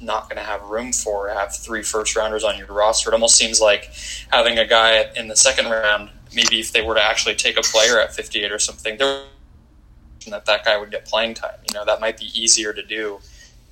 not 0.00 0.24
going 0.24 0.36
to 0.36 0.42
have 0.42 0.62
room 0.62 0.92
for. 0.92 1.28
Have 1.28 1.54
three 1.54 1.82
first 1.82 2.16
rounders 2.16 2.42
on 2.42 2.56
your 2.58 2.66
roster. 2.68 3.10
It 3.10 3.12
almost 3.14 3.36
seems 3.36 3.60
like 3.60 3.90
having 4.32 4.58
a 4.58 4.66
guy 4.66 5.10
in 5.16 5.28
the 5.28 5.36
second 5.36 5.70
round. 5.70 6.10
Maybe 6.34 6.58
if 6.58 6.72
they 6.72 6.82
were 6.82 6.94
to 6.94 7.04
actually 7.04 7.34
take 7.34 7.58
a 7.58 7.62
player 7.62 8.00
at 8.00 8.14
58 8.14 8.50
or 8.50 8.58
something, 8.58 8.96
that 8.98 10.46
that 10.46 10.64
guy 10.64 10.76
would 10.78 10.90
get 10.90 11.04
playing 11.04 11.34
time. 11.34 11.58
You 11.68 11.74
know, 11.78 11.84
that 11.84 12.00
might 12.00 12.18
be 12.18 12.26
easier 12.38 12.72
to 12.72 12.82
do 12.82 13.20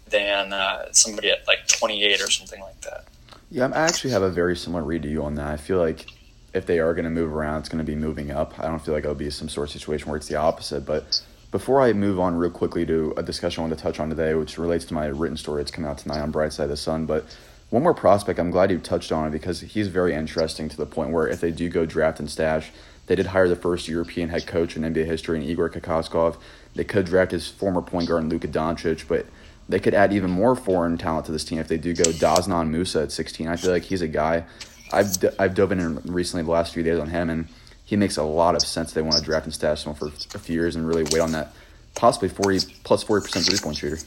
than 0.09 0.53
uh, 0.53 0.93
somebody 0.93 1.31
at 1.31 1.47
like 1.49 1.67
28 1.67 2.21
or 2.21 2.31
something 2.31 2.61
like 2.61 2.81
that. 2.83 3.07
Yeah, 3.53 3.67
I 3.67 3.81
actually 3.83 4.13
have 4.13 4.23
a 4.23 4.31
very 4.31 4.57
similar 4.57 4.83
read 4.83 5.03
to 5.03 5.11
you 5.11 5.23
on 5.23 5.35
that. 5.35 5.49
I 5.49 5.59
feel 5.59 5.79
like 5.79 6.07
if 6.55 6.65
they 6.65 6.79
are 6.79 6.95
going 6.95 7.05
to 7.05 7.11
move 7.11 7.31
around, 7.31 7.61
it's 7.61 7.69
going 7.69 7.85
to 7.85 7.91
be 7.91 7.95
moving 7.95 8.31
up. 8.31 8.59
I 8.59 8.63
don't 8.63 8.79
feel 8.79 8.95
like 8.95 9.05
it'll 9.05 9.15
be 9.15 9.29
some 9.29 9.51
sort 9.51 9.69
of 9.69 9.73
situation 9.73 10.09
where 10.09 10.17
it's 10.17 10.27
the 10.27 10.37
opposite. 10.37 10.87
But 10.87 11.23
before 11.51 11.83
I 11.83 11.93
move 11.93 12.19
on 12.19 12.35
real 12.35 12.51
quickly 12.51 12.87
to 12.87 13.13
a 13.19 13.23
discussion 13.23 13.61
I 13.61 13.67
want 13.67 13.77
to 13.79 13.83
touch 13.83 14.01
on 14.01 14.09
today, 14.09 14.33
which 14.33 14.57
relates 14.57 14.87
to 14.87 14.95
my 14.95 15.05
written 15.05 15.37
story, 15.37 15.61
it's 15.61 15.71
coming 15.71 15.91
out 15.91 15.99
tonight 15.99 16.21
on 16.21 16.31
Bright 16.31 16.55
Side 16.55 16.65
of 16.65 16.71
the 16.71 16.79
Sun. 16.79 17.05
But 17.05 17.27
one 17.69 17.83
more 17.83 17.93
prospect, 17.93 18.39
I'm 18.39 18.51
glad 18.51 18.71
you 18.71 18.79
touched 18.79 19.13
on 19.13 19.29
it 19.29 19.33
because 19.33 19.61
he's 19.61 19.89
very 19.89 20.15
interesting 20.15 20.71
to 20.71 20.77
the 20.79 20.87
point 20.87 21.11
where 21.11 21.29
if 21.29 21.43
they 21.43 21.51
do 21.51 21.69
go 21.69 21.85
draft 21.85 22.21
and 22.21 22.31
stash, 22.31 22.71
they 23.07 23.17
did 23.17 23.27
hire 23.27 23.49
the 23.49 23.57
first 23.57 23.87
European 23.87 24.31
head 24.31 24.47
coach 24.47 24.79
in 24.79 24.83
NBA 24.83 25.05
history, 25.05 25.37
in 25.37 25.45
Igor 25.45 25.69
Kokoskov. 25.69 26.39
They 26.75 26.85
could 26.85 27.05
draft 27.05 27.33
his 27.33 27.49
former 27.49 27.83
point 27.83 28.09
guard, 28.09 28.25
Luka 28.31 28.49
Doncic, 28.49 29.07
but 29.07 29.27
they 29.69 29.79
could 29.79 29.95
add 29.95 30.13
even 30.13 30.31
more 30.31 30.55
foreign 30.55 30.99
talent 30.99 31.27
to 31.27 31.33
this 31.33 31.45
team 31.45 31.59
if 31.59 31.69
they 31.69 31.79
do 31.79 31.95
go 31.95 32.05
Dzanan 32.05 32.71
Musa 32.71 33.03
at 33.03 33.13
16. 33.13 33.49
I 33.49 33.57
feel 33.57 33.71
like 33.71 33.85
he's 33.85 34.03
a 34.03 34.09
guy 34.09 34.45
I've 34.93 35.19
d- 35.19 35.31
I've 35.39 35.55
dove 35.55 35.73
in 35.73 35.97
recently 36.05 36.45
the 36.45 36.51
last 36.51 36.75
few 36.75 36.83
days 36.83 36.99
on 36.99 37.09
him, 37.09 37.31
and 37.31 37.49
he 37.85 37.97
makes 37.97 38.17
a 38.19 38.23
lot 38.23 38.55
of 38.55 38.63
sense. 38.63 38.93
They 38.93 39.03
want 39.03 39.17
to 39.17 39.23
draft 39.23 39.47
and 39.47 39.55
stash 39.55 39.85
him 39.85 39.95
for 39.95 40.09
a 40.09 40.39
few 40.39 40.55
years 40.55 40.77
and 40.77 40.87
really 40.87 41.05
wait 41.05 41.21
on 41.21 41.33
that 41.33 41.55
possibly 41.95 42.29
40 42.29 42.61
plus 42.85 43.05
40% 43.05 43.47
three 43.47 43.59
point 43.59 43.77
shooter. 43.77 43.99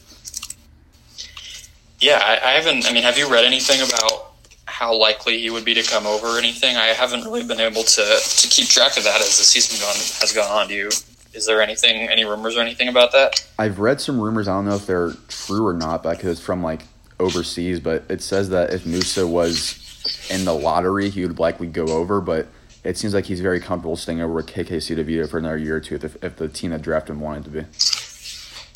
Yeah, 2.00 2.20
I, 2.24 2.52
I, 2.52 2.52
haven't. 2.54 2.88
I 2.88 2.94
mean, 2.94 3.04
have 3.04 3.18
you 3.18 3.32
read 3.32 3.46
anything 3.46 3.82
about 3.82 4.34
how 4.66 4.96
likely 4.96 5.40
he 5.40 5.50
would 5.50 5.66
be 5.66 5.74
to 5.74 5.84
come 5.84 6.06
over 6.06 6.28
or 6.28 6.38
anything? 6.38 6.76
I 6.76 6.88
haven't 6.88 7.24
really 7.24 7.44
been 7.44 7.60
able 7.60 7.84
to, 7.84 8.20
to 8.20 8.48
keep 8.48 8.68
track 8.68 8.98
of 8.98 9.04
that 9.06 9.22
as 9.22 9.38
the 9.38 9.44
season 9.44 9.80
gone, 9.80 9.96
has 10.20 10.34
gone 10.34 10.52
on. 10.52 10.68
Do 10.68 10.76
you? 10.76 10.90
Is 11.36 11.46
there 11.46 11.62
anything, 11.62 12.08
any 12.10 12.26
rumors 12.26 12.56
or 12.56 12.62
anything 12.62 12.88
about 12.88 13.12
that? 13.12 13.46
I've 13.60 13.80
read 13.80 14.02
some 14.02 14.20
rumors. 14.20 14.48
I 14.48 14.54
don't 14.54 14.66
know 14.66 14.76
if 14.76 14.86
they're 14.86 15.12
true 15.28 15.66
or 15.66 15.74
not 15.74 16.04
because 16.04 16.38
it's 16.38 16.42
from 16.42 16.64
like 16.64 16.84
overseas, 17.20 17.80
but 17.80 18.04
it 18.10 18.22
says 18.22 18.50
that 18.50 18.74
if 18.74 18.86
Musa 18.86 19.28
was 19.28 19.82
in 20.30 20.46
the 20.46 20.54
lottery, 20.54 21.10
he 21.10 21.26
would 21.26 21.40
likely 21.40 21.68
go 21.68 21.86
over. 21.88 22.22
But 22.22 22.48
it 22.84 22.98
seems 22.98 23.14
like 23.14 23.26
he's 23.26 23.42
very 23.42 23.60
comfortable 23.60 23.96
staying 23.96 24.22
over 24.22 24.34
with 24.34 24.48
KK 24.48 24.78
Cedevita 24.78 25.30
for 25.30 25.38
another 25.38 25.58
year 25.58 25.78
or 25.78 25.80
two 25.82 25.96
if, 25.96 26.24
if 26.24 26.38
the 26.38 26.48
team 26.48 26.72
that 26.72 26.82
drafted 26.82 27.16
him 27.16 27.22
wanted 27.22 27.44
to 27.46 27.50
be. 27.50 27.60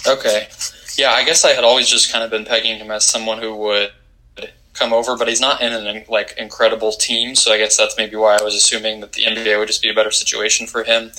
Okay. 0.08 0.48
Yeah, 0.98 1.12
I 1.12 1.24
guess 1.24 1.46
I 1.46 1.52
had 1.52 1.64
always 1.64 1.88
just 1.88 2.12
kind 2.12 2.24
of 2.24 2.30
been 2.30 2.46
pegging 2.46 2.78
him 2.78 2.92
as 2.92 3.06
someone 3.06 3.40
who 3.40 3.56
would 3.56 3.92
come 4.74 4.94
over, 4.94 5.16
but 5.18 5.28
he's 5.28 5.42
not 5.42 5.62
in 5.62 5.74
an 5.74 6.06
like 6.08 6.34
incredible 6.38 6.92
team, 6.94 7.36
so 7.36 7.52
I 7.52 7.58
guess 7.58 7.78
that's 7.78 7.98
maybe 7.98 8.16
why 8.16 8.38
I 8.40 8.44
was 8.44 8.56
assuming 8.56 9.02
that 9.02 9.14
the 9.14 9.24
NBA 9.24 9.60
would 9.60 9.68
just 9.68 9.82
be 9.82 9.90
a 9.90 9.94
better 9.94 10.12
situation 10.12 10.68
for 10.68 10.84
him. 10.84 11.12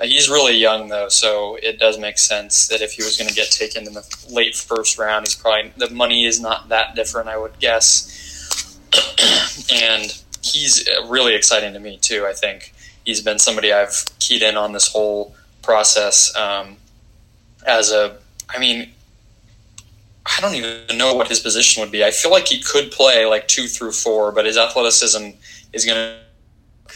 He's 0.00 0.28
really 0.28 0.56
young 0.56 0.88
though, 0.88 1.08
so 1.08 1.56
it 1.56 1.80
does 1.80 1.98
make 1.98 2.18
sense 2.18 2.68
that 2.68 2.80
if 2.80 2.92
he 2.92 3.02
was 3.02 3.16
going 3.16 3.28
to 3.28 3.34
get 3.34 3.50
taken 3.50 3.84
in 3.84 3.94
the 3.94 4.26
late 4.30 4.54
first 4.54 4.96
round, 4.96 5.26
he's 5.26 5.34
probably 5.34 5.72
the 5.76 5.90
money 5.90 6.24
is 6.24 6.40
not 6.40 6.68
that 6.68 6.94
different, 6.94 7.28
I 7.28 7.36
would 7.36 7.58
guess. 7.58 8.78
and 9.72 10.22
he's 10.40 10.88
uh, 10.88 11.04
really 11.06 11.34
exciting 11.34 11.72
to 11.72 11.80
me 11.80 11.98
too. 12.00 12.26
I 12.26 12.32
think 12.32 12.72
he's 13.04 13.20
been 13.20 13.40
somebody 13.40 13.72
I've 13.72 14.04
keyed 14.20 14.42
in 14.42 14.56
on 14.56 14.72
this 14.72 14.92
whole 14.92 15.34
process 15.62 16.34
um, 16.36 16.76
as 17.66 17.90
a. 17.90 18.18
I 18.48 18.58
mean, 18.60 18.92
I 20.24 20.40
don't 20.40 20.54
even 20.54 20.96
know 20.96 21.14
what 21.14 21.26
his 21.26 21.40
position 21.40 21.82
would 21.82 21.90
be. 21.90 22.04
I 22.04 22.12
feel 22.12 22.30
like 22.30 22.46
he 22.46 22.60
could 22.60 22.92
play 22.92 23.26
like 23.26 23.48
two 23.48 23.66
through 23.66 23.92
four, 23.92 24.30
but 24.30 24.46
his 24.46 24.56
athleticism 24.56 25.30
is 25.72 25.84
going 25.84 25.96
to, 25.96 26.94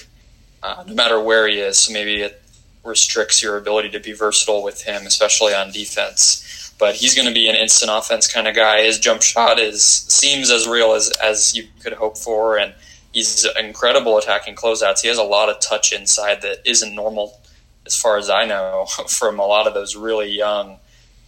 uh, 0.63 0.85
no 0.87 0.95
matter 0.95 1.21
where 1.21 1.49
he 1.49 1.59
is. 1.59 1.79
So 1.79 1.93
maybe 1.93 2.23
it 2.23 2.42
restricts 2.85 3.43
your 3.43 3.57
ability 3.57 3.91
to 3.91 4.01
be 4.01 4.13
versatile 4.13 4.63
with 4.63 4.83
him, 4.83 5.07
especially 5.07 5.55
on 5.55 5.71
defense. 5.71 6.75
But 6.79 6.97
he's 6.97 7.15
going 7.15 7.29
to 7.29 7.35
be 7.35 7.49
an 7.49 7.55
instant 7.55 7.91
offense 7.95 8.33
kind 8.33 8.49
of 8.49 8.57
guy. 8.57 8.83
His 8.83 8.99
jump 8.99 9.23
shot 9.23 9.61
is 9.61 9.85
seems 9.85 10.51
as 10.51 10.67
real 10.67 10.95
as 10.95 11.11
as 11.23 11.55
you 11.55 11.69
could 11.81 11.93
hope 11.93 12.19
for, 12.19 12.59
and 12.59 12.75
he's 13.13 13.47
incredible 13.59 14.19
attacking 14.19 14.57
closeouts. 14.57 15.01
He 15.01 15.09
has 15.09 15.19
a 15.19 15.23
lot 15.23 15.49
of 15.49 15.61
touch 15.61 15.93
inside 15.93 16.43
that 16.43 16.59
isn't 16.65 16.95
normal, 16.95 17.39
as 17.87 17.95
far 17.95 18.17
as 18.17 18.29
I 18.29 18.47
know, 18.47 18.87
from 19.09 19.39
a 19.39 19.47
lot 19.47 19.67
of 19.67 19.75
those 19.75 19.95
really 19.95 20.31
young 20.31 20.79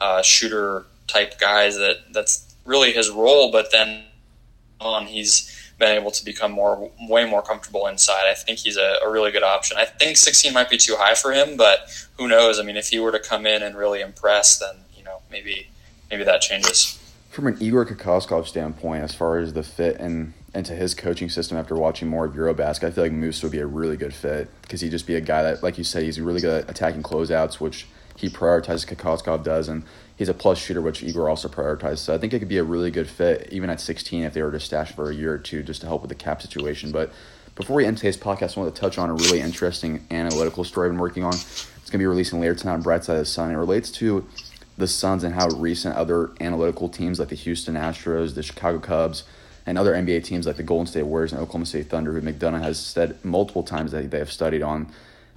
uh, 0.00 0.22
shooter 0.22 0.86
type 1.06 1.38
guys. 1.38 1.76
That 1.76 1.98
that's 2.12 2.54
really 2.64 2.92
his 2.92 3.10
role. 3.10 3.52
But 3.52 3.70
then 3.70 4.02
on, 4.80 5.06
he's 5.06 5.53
been 5.78 5.96
able 5.96 6.10
to 6.10 6.24
become 6.24 6.52
more, 6.52 6.90
way 7.08 7.28
more 7.28 7.42
comfortable 7.42 7.86
inside. 7.86 8.30
I 8.30 8.34
think 8.34 8.60
he's 8.60 8.76
a, 8.76 8.98
a 9.04 9.10
really 9.10 9.32
good 9.32 9.42
option. 9.42 9.76
I 9.76 9.84
think 9.84 10.16
16 10.16 10.52
might 10.52 10.70
be 10.70 10.78
too 10.78 10.96
high 10.96 11.14
for 11.14 11.32
him, 11.32 11.56
but 11.56 11.88
who 12.18 12.28
knows? 12.28 12.58
I 12.58 12.62
mean, 12.62 12.76
if 12.76 12.88
he 12.88 12.98
were 12.98 13.12
to 13.12 13.18
come 13.18 13.46
in 13.46 13.62
and 13.62 13.76
really 13.76 14.00
impress, 14.00 14.58
then 14.58 14.76
you 14.96 15.04
know 15.04 15.22
maybe 15.30 15.68
maybe 16.10 16.24
that 16.24 16.40
changes. 16.40 17.00
From 17.30 17.48
an 17.48 17.56
Igor 17.60 17.86
Kokoskov 17.86 18.46
standpoint, 18.46 19.02
as 19.02 19.14
far 19.14 19.38
as 19.38 19.52
the 19.52 19.64
fit 19.64 19.96
and 19.96 20.32
into 20.54 20.72
his 20.72 20.94
coaching 20.94 21.28
system 21.28 21.58
after 21.58 21.74
watching 21.74 22.06
more 22.06 22.24
of 22.24 22.34
Eurobasket, 22.34 22.84
I 22.84 22.90
feel 22.92 23.04
like 23.04 23.12
Moose 23.12 23.42
would 23.42 23.50
be 23.50 23.58
a 23.58 23.66
really 23.66 23.96
good 23.96 24.14
fit 24.14 24.48
because 24.62 24.80
he'd 24.80 24.92
just 24.92 25.06
be 25.06 25.16
a 25.16 25.20
guy 25.20 25.42
that, 25.42 25.62
like 25.62 25.76
you 25.76 25.82
said, 25.82 26.04
he's 26.04 26.20
really 26.20 26.40
good 26.40 26.62
at 26.62 26.70
attacking 26.70 27.02
closeouts, 27.02 27.58
which 27.58 27.86
he 28.16 28.28
prioritizes. 28.28 28.86
Kokoskov 28.86 29.44
does, 29.44 29.68
and 29.68 29.84
he's 30.16 30.28
a 30.28 30.34
plus 30.34 30.58
shooter, 30.58 30.80
which 30.80 31.02
Igor 31.02 31.28
also 31.28 31.48
prioritizes. 31.48 31.98
So 31.98 32.14
I 32.14 32.18
think 32.18 32.32
it 32.32 32.38
could 32.38 32.48
be 32.48 32.58
a 32.58 32.64
really 32.64 32.90
good 32.90 33.08
fit, 33.08 33.48
even 33.50 33.70
at 33.70 33.80
16, 33.80 34.24
if 34.24 34.34
they 34.34 34.42
were 34.42 34.52
to 34.52 34.60
stash 34.60 34.92
for 34.92 35.10
a 35.10 35.14
year 35.14 35.34
or 35.34 35.38
two, 35.38 35.62
just 35.62 35.80
to 35.80 35.86
help 35.86 36.02
with 36.02 36.08
the 36.08 36.14
cap 36.14 36.42
situation. 36.42 36.92
But 36.92 37.12
before 37.54 37.76
we 37.76 37.86
end 37.86 37.98
today's 37.98 38.16
podcast, 38.16 38.56
I 38.56 38.60
want 38.60 38.74
to 38.74 38.80
touch 38.80 38.98
on 38.98 39.10
a 39.10 39.14
really 39.14 39.40
interesting 39.40 40.06
analytical 40.10 40.64
story 40.64 40.88
I've 40.88 40.92
been 40.92 41.00
working 41.00 41.24
on. 41.24 41.34
It's 41.34 41.90
going 41.90 41.92
to 41.92 41.98
be 41.98 42.06
releasing 42.06 42.40
later 42.40 42.54
tonight 42.54 42.74
on 42.74 42.82
Bright 42.82 43.04
Side 43.04 43.14
of 43.14 43.20
the 43.20 43.26
Sun. 43.26 43.50
It 43.50 43.56
relates 43.56 43.90
to 43.92 44.26
the 44.76 44.88
Suns 44.88 45.22
and 45.22 45.34
how 45.34 45.48
recent 45.48 45.94
other 45.96 46.32
analytical 46.40 46.88
teams 46.88 47.20
like 47.20 47.28
the 47.28 47.36
Houston 47.36 47.74
Astros, 47.74 48.34
the 48.34 48.42
Chicago 48.42 48.78
Cubs, 48.78 49.24
and 49.66 49.78
other 49.78 49.94
NBA 49.94 50.24
teams 50.24 50.46
like 50.46 50.56
the 50.56 50.62
Golden 50.62 50.86
State 50.86 51.04
Warriors 51.04 51.32
and 51.32 51.40
Oklahoma 51.40 51.66
State 51.66 51.88
Thunder, 51.88 52.12
who 52.12 52.20
McDonough 52.20 52.60
has 52.60 52.78
said 52.78 53.24
multiple 53.24 53.62
times 53.62 53.92
that 53.92 54.10
they 54.10 54.18
have 54.18 54.32
studied 54.32 54.62
on. 54.62 54.88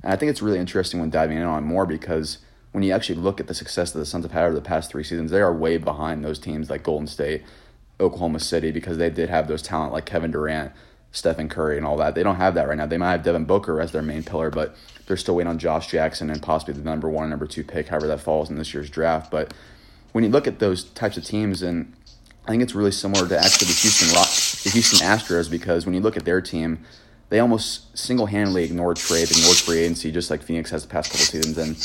And 0.04 0.12
I 0.12 0.16
think 0.16 0.30
it's 0.30 0.42
really 0.42 0.60
interesting 0.60 1.00
when 1.00 1.10
diving 1.10 1.38
in 1.38 1.44
on 1.44 1.64
more 1.64 1.86
because 1.86 2.40
when 2.72 2.84
you 2.84 2.94
actually 2.94 3.20
look 3.20 3.40
at 3.40 3.48
the 3.48 3.54
success 3.54 3.92
that 3.92 4.00
the 4.00 4.06
Suns 4.06 4.26
have 4.26 4.32
had 4.32 4.46
over 4.46 4.56
the 4.56 4.62
past 4.62 4.92
three 4.92 5.04
seasons, 5.04 5.32
they 5.32 5.42
are 5.42 5.54
way 5.54 5.78
behind 5.78 6.24
those 6.24 6.40
teams 6.40 6.70
like 6.70 6.84
Golden 6.84 7.08
State, 7.08 7.44
Oklahoma 8.00 8.40
City, 8.40 8.72
because 8.72 8.98
they 8.98 9.10
did 9.10 9.30
have 9.30 9.48
those 9.48 9.62
talent 9.62 9.94
like 9.94 10.06
Kevin 10.06 10.32
Durant, 10.32 10.72
Stephen 11.12 11.50
Curry, 11.50 11.78
and 11.78 11.86
all 11.86 11.98
that. 11.98 12.14
They 12.14 12.24
don't 12.24 12.36
have 12.36 12.54
that 12.56 12.68
right 12.68 12.78
now. 12.78 12.86
They 12.86 12.98
might 12.98 13.12
have 13.12 13.24
Devin 13.24 13.46
Booker 13.46 13.82
as 13.82 13.92
their 13.92 14.02
main 14.02 14.24
pillar, 14.24 14.50
but 14.50 14.76
they're 15.08 15.18
still 15.18 15.36
waiting 15.36 15.50
on 15.50 15.58
Josh 15.58 15.88
Jackson 15.88 16.30
and 16.30 16.42
possibly 16.42 16.74
the 16.74 16.82
number 16.82 17.10
one 17.10 17.30
number 17.30 17.48
two 17.48 17.64
pick, 17.64 17.88
however 17.88 18.08
that 18.08 18.20
falls 18.20 18.50
in 18.50 18.58
this 18.58 18.74
year's 18.74 18.90
draft. 18.90 19.32
But 19.32 19.54
when 20.12 20.24
you 20.24 20.30
look 20.30 20.48
at 20.48 20.60
those 20.60 20.84
types 20.84 21.18
of 21.18 21.24
teams 21.24 21.62
and 21.62 21.94
I 22.48 22.52
think 22.52 22.64
it's 22.64 22.76
really 22.76 22.92
similar 22.92 23.28
to 23.28 23.38
actually 23.38 23.68
the 23.68 23.74
Houston 23.74 24.08
the 24.10 24.70
Houston 24.74 25.06
Astros 25.06 25.52
because 25.52 25.86
when 25.86 25.94
you 25.94 26.02
look 26.02 26.16
at 26.16 26.24
their 26.24 26.40
team, 26.40 26.80
they 27.30 27.40
almost 27.40 27.98
single-handedly 27.98 28.64
ignored 28.64 28.96
trades, 28.96 29.32
ignored 29.32 29.58
free 29.58 29.80
agency, 29.80 30.12
just 30.12 30.30
like 30.30 30.42
Phoenix 30.42 30.72
has 30.72 30.84
the 30.84 30.88
past 30.88 31.12
couple 31.12 31.26
seasons, 31.26 31.58
and 31.58 31.76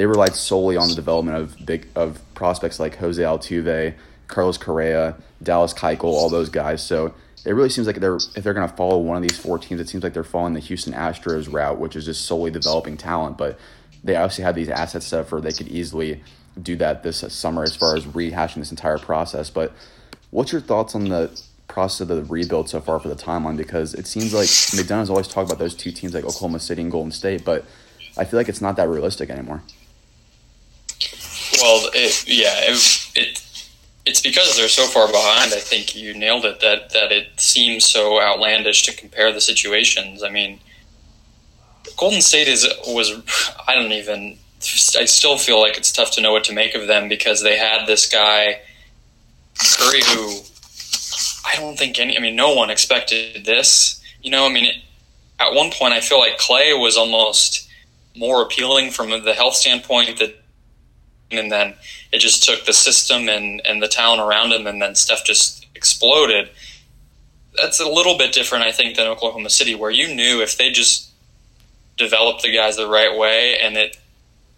they 0.00 0.06
relied 0.06 0.34
solely 0.34 0.78
on 0.78 0.88
the 0.88 0.94
development 0.94 1.36
of 1.36 1.66
big 1.66 1.86
of 1.94 2.20
prospects 2.34 2.80
like 2.80 2.96
Jose 2.96 3.22
Altuve, 3.22 3.94
Carlos 4.28 4.56
Correa, 4.56 5.14
Dallas 5.42 5.74
Keuchel, 5.74 6.04
all 6.04 6.30
those 6.30 6.48
guys. 6.48 6.82
So 6.82 7.12
it 7.44 7.52
really 7.52 7.68
seems 7.68 7.86
like 7.86 7.96
they're 7.96 8.16
if 8.16 8.42
they're 8.42 8.54
going 8.54 8.68
to 8.68 8.76
follow 8.76 8.98
one 8.98 9.16
of 9.16 9.22
these 9.22 9.38
four 9.38 9.58
teams, 9.58 9.80
it 9.80 9.88
seems 9.88 10.02
like 10.02 10.14
they're 10.14 10.24
following 10.24 10.54
the 10.54 10.60
Houston 10.60 10.94
Astros 10.94 11.52
route, 11.52 11.78
which 11.78 11.96
is 11.96 12.06
just 12.06 12.24
solely 12.24 12.50
developing 12.50 12.96
talent. 12.96 13.36
But 13.36 13.58
they 14.02 14.16
obviously 14.16 14.44
have 14.44 14.54
these 14.54 14.70
assets 14.70 15.06
set 15.06 15.30
where 15.30 15.40
they 15.40 15.52
could 15.52 15.68
easily 15.68 16.22
do 16.60 16.76
that 16.76 17.02
this 17.02 17.18
summer 17.32 17.62
as 17.62 17.76
far 17.76 17.94
as 17.94 18.06
rehashing 18.06 18.56
this 18.56 18.70
entire 18.70 18.98
process. 18.98 19.50
But 19.50 19.72
What's 20.30 20.52
your 20.52 20.60
thoughts 20.60 20.94
on 20.94 21.08
the 21.08 21.42
process 21.66 22.00
of 22.02 22.08
the 22.08 22.24
rebuild 22.24 22.68
so 22.68 22.80
far 22.80 23.00
for 23.00 23.08
the 23.08 23.16
timeline? 23.16 23.56
Because 23.56 23.94
it 23.94 24.06
seems 24.06 24.32
like 24.32 24.46
McDonough's 24.46 25.10
always 25.10 25.26
talked 25.26 25.50
about 25.50 25.58
those 25.58 25.74
two 25.74 25.90
teams 25.90 26.14
like 26.14 26.24
Oklahoma 26.24 26.60
City 26.60 26.82
and 26.82 26.90
Golden 26.90 27.10
State, 27.10 27.44
but 27.44 27.64
I 28.16 28.24
feel 28.24 28.38
like 28.38 28.48
it's 28.48 28.60
not 28.60 28.76
that 28.76 28.88
realistic 28.88 29.28
anymore. 29.28 29.62
Well, 31.58 31.90
it, 31.94 32.28
yeah, 32.28 32.54
it, 32.58 33.10
it 33.14 33.66
it's 34.06 34.20
because 34.20 34.56
they're 34.56 34.68
so 34.68 34.86
far 34.86 35.06
behind. 35.08 35.52
I 35.52 35.58
think 35.58 35.96
you 35.96 36.14
nailed 36.14 36.44
it. 36.44 36.60
That 36.60 36.90
that 36.90 37.12
it 37.12 37.40
seems 37.40 37.84
so 37.84 38.20
outlandish 38.20 38.84
to 38.84 38.96
compare 38.96 39.32
the 39.32 39.40
situations. 39.40 40.22
I 40.22 40.30
mean, 40.30 40.60
Golden 41.96 42.20
State 42.20 42.48
is 42.48 42.66
was 42.86 43.12
I 43.66 43.74
don't 43.74 43.92
even. 43.92 44.38
I 44.98 45.06
still 45.06 45.38
feel 45.38 45.58
like 45.58 45.78
it's 45.78 45.90
tough 45.90 46.12
to 46.12 46.20
know 46.20 46.32
what 46.32 46.44
to 46.44 46.52
make 46.52 46.74
of 46.74 46.86
them 46.86 47.08
because 47.08 47.42
they 47.42 47.56
had 47.56 47.86
this 47.86 48.06
guy 48.06 48.60
Curry, 49.60 50.02
who 50.02 50.40
I 51.44 51.56
don't 51.56 51.78
think 51.78 51.98
any, 51.98 52.16
I 52.16 52.20
mean, 52.20 52.36
no 52.36 52.54
one 52.54 52.70
expected 52.70 53.44
this. 53.44 54.00
You 54.22 54.30
know, 54.30 54.46
I 54.46 54.52
mean, 54.52 54.66
it, 54.66 54.76
at 55.38 55.54
one 55.54 55.70
point, 55.70 55.92
I 55.92 56.00
feel 56.00 56.18
like 56.18 56.38
Clay 56.38 56.72
was 56.74 56.96
almost 56.96 57.68
more 58.16 58.42
appealing 58.42 58.90
from 58.90 59.10
the 59.10 59.34
health 59.34 59.54
standpoint 59.54 60.18
that, 60.18 60.36
and 61.30 61.50
then 61.50 61.74
it 62.12 62.18
just 62.18 62.42
took 62.42 62.64
the 62.64 62.72
system 62.72 63.28
and, 63.28 63.62
and 63.64 63.82
the 63.82 63.88
talent 63.88 64.20
around 64.20 64.52
him, 64.52 64.66
and 64.66 64.80
then 64.80 64.94
Steph 64.94 65.24
just 65.24 65.66
exploded. 65.74 66.50
That's 67.60 67.80
a 67.80 67.88
little 67.88 68.16
bit 68.16 68.32
different, 68.32 68.64
I 68.64 68.72
think, 68.72 68.96
than 68.96 69.06
Oklahoma 69.06 69.50
City, 69.50 69.74
where 69.74 69.90
you 69.90 70.14
knew 70.14 70.40
if 70.40 70.56
they 70.56 70.70
just 70.70 71.10
developed 71.96 72.42
the 72.42 72.54
guys 72.54 72.76
the 72.76 72.88
right 72.88 73.16
way, 73.16 73.58
and 73.60 73.76
it 73.76 73.96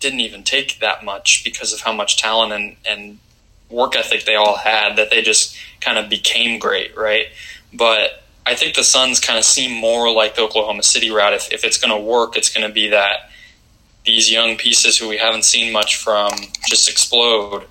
didn't 0.00 0.20
even 0.20 0.42
take 0.42 0.80
that 0.80 1.04
much 1.04 1.44
because 1.44 1.72
of 1.72 1.80
how 1.80 1.92
much 1.92 2.16
talent 2.16 2.52
and, 2.52 2.76
and 2.86 3.18
work 3.70 3.96
ethic 3.96 4.24
they 4.24 4.34
all 4.34 4.56
had 4.56 4.96
that 4.96 5.10
they 5.10 5.22
just 5.22 5.56
kind 5.80 5.98
of 5.98 6.10
became 6.10 6.58
great, 6.58 6.96
right? 6.96 7.26
But 7.72 8.22
I 8.44 8.54
think 8.54 8.74
the 8.74 8.84
Suns 8.84 9.20
kind 9.20 9.38
of 9.38 9.44
seem 9.44 9.72
more 9.72 10.12
like 10.12 10.34
the 10.34 10.42
Oklahoma 10.42 10.82
City 10.82 11.10
route. 11.10 11.32
If, 11.32 11.52
if 11.52 11.64
it's 11.64 11.78
going 11.78 11.96
to 11.96 12.04
work, 12.04 12.36
it's 12.36 12.52
going 12.52 12.66
to 12.66 12.72
be 12.72 12.88
that 12.88 13.30
these 14.04 14.30
young 14.30 14.56
pieces 14.56 14.98
who 14.98 15.08
we 15.08 15.18
haven't 15.18 15.44
seen 15.44 15.72
much 15.72 15.96
from 15.96 16.32
just 16.66 16.88
explode 16.88 17.66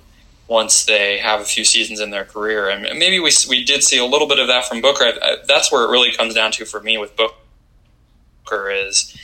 once 0.48 0.84
they 0.84 1.18
have 1.18 1.40
a 1.40 1.44
few 1.44 1.64
seasons 1.64 2.00
in 2.00 2.10
their 2.10 2.24
career. 2.24 2.68
And 2.68 2.98
maybe 2.98 3.20
we, 3.20 3.30
we 3.48 3.64
did 3.64 3.82
see 3.82 3.98
a 3.98 4.04
little 4.04 4.28
bit 4.28 4.38
of 4.38 4.48
that 4.48 4.66
from 4.66 4.80
Booker. 4.80 5.04
I, 5.04 5.12
I, 5.22 5.36
that's 5.46 5.70
where 5.72 5.84
it 5.84 5.90
really 5.90 6.14
comes 6.14 6.34
down 6.34 6.52
to 6.52 6.64
for 6.64 6.80
me 6.80 6.98
with 6.98 7.16
Booker 7.16 8.70
is 8.70 9.16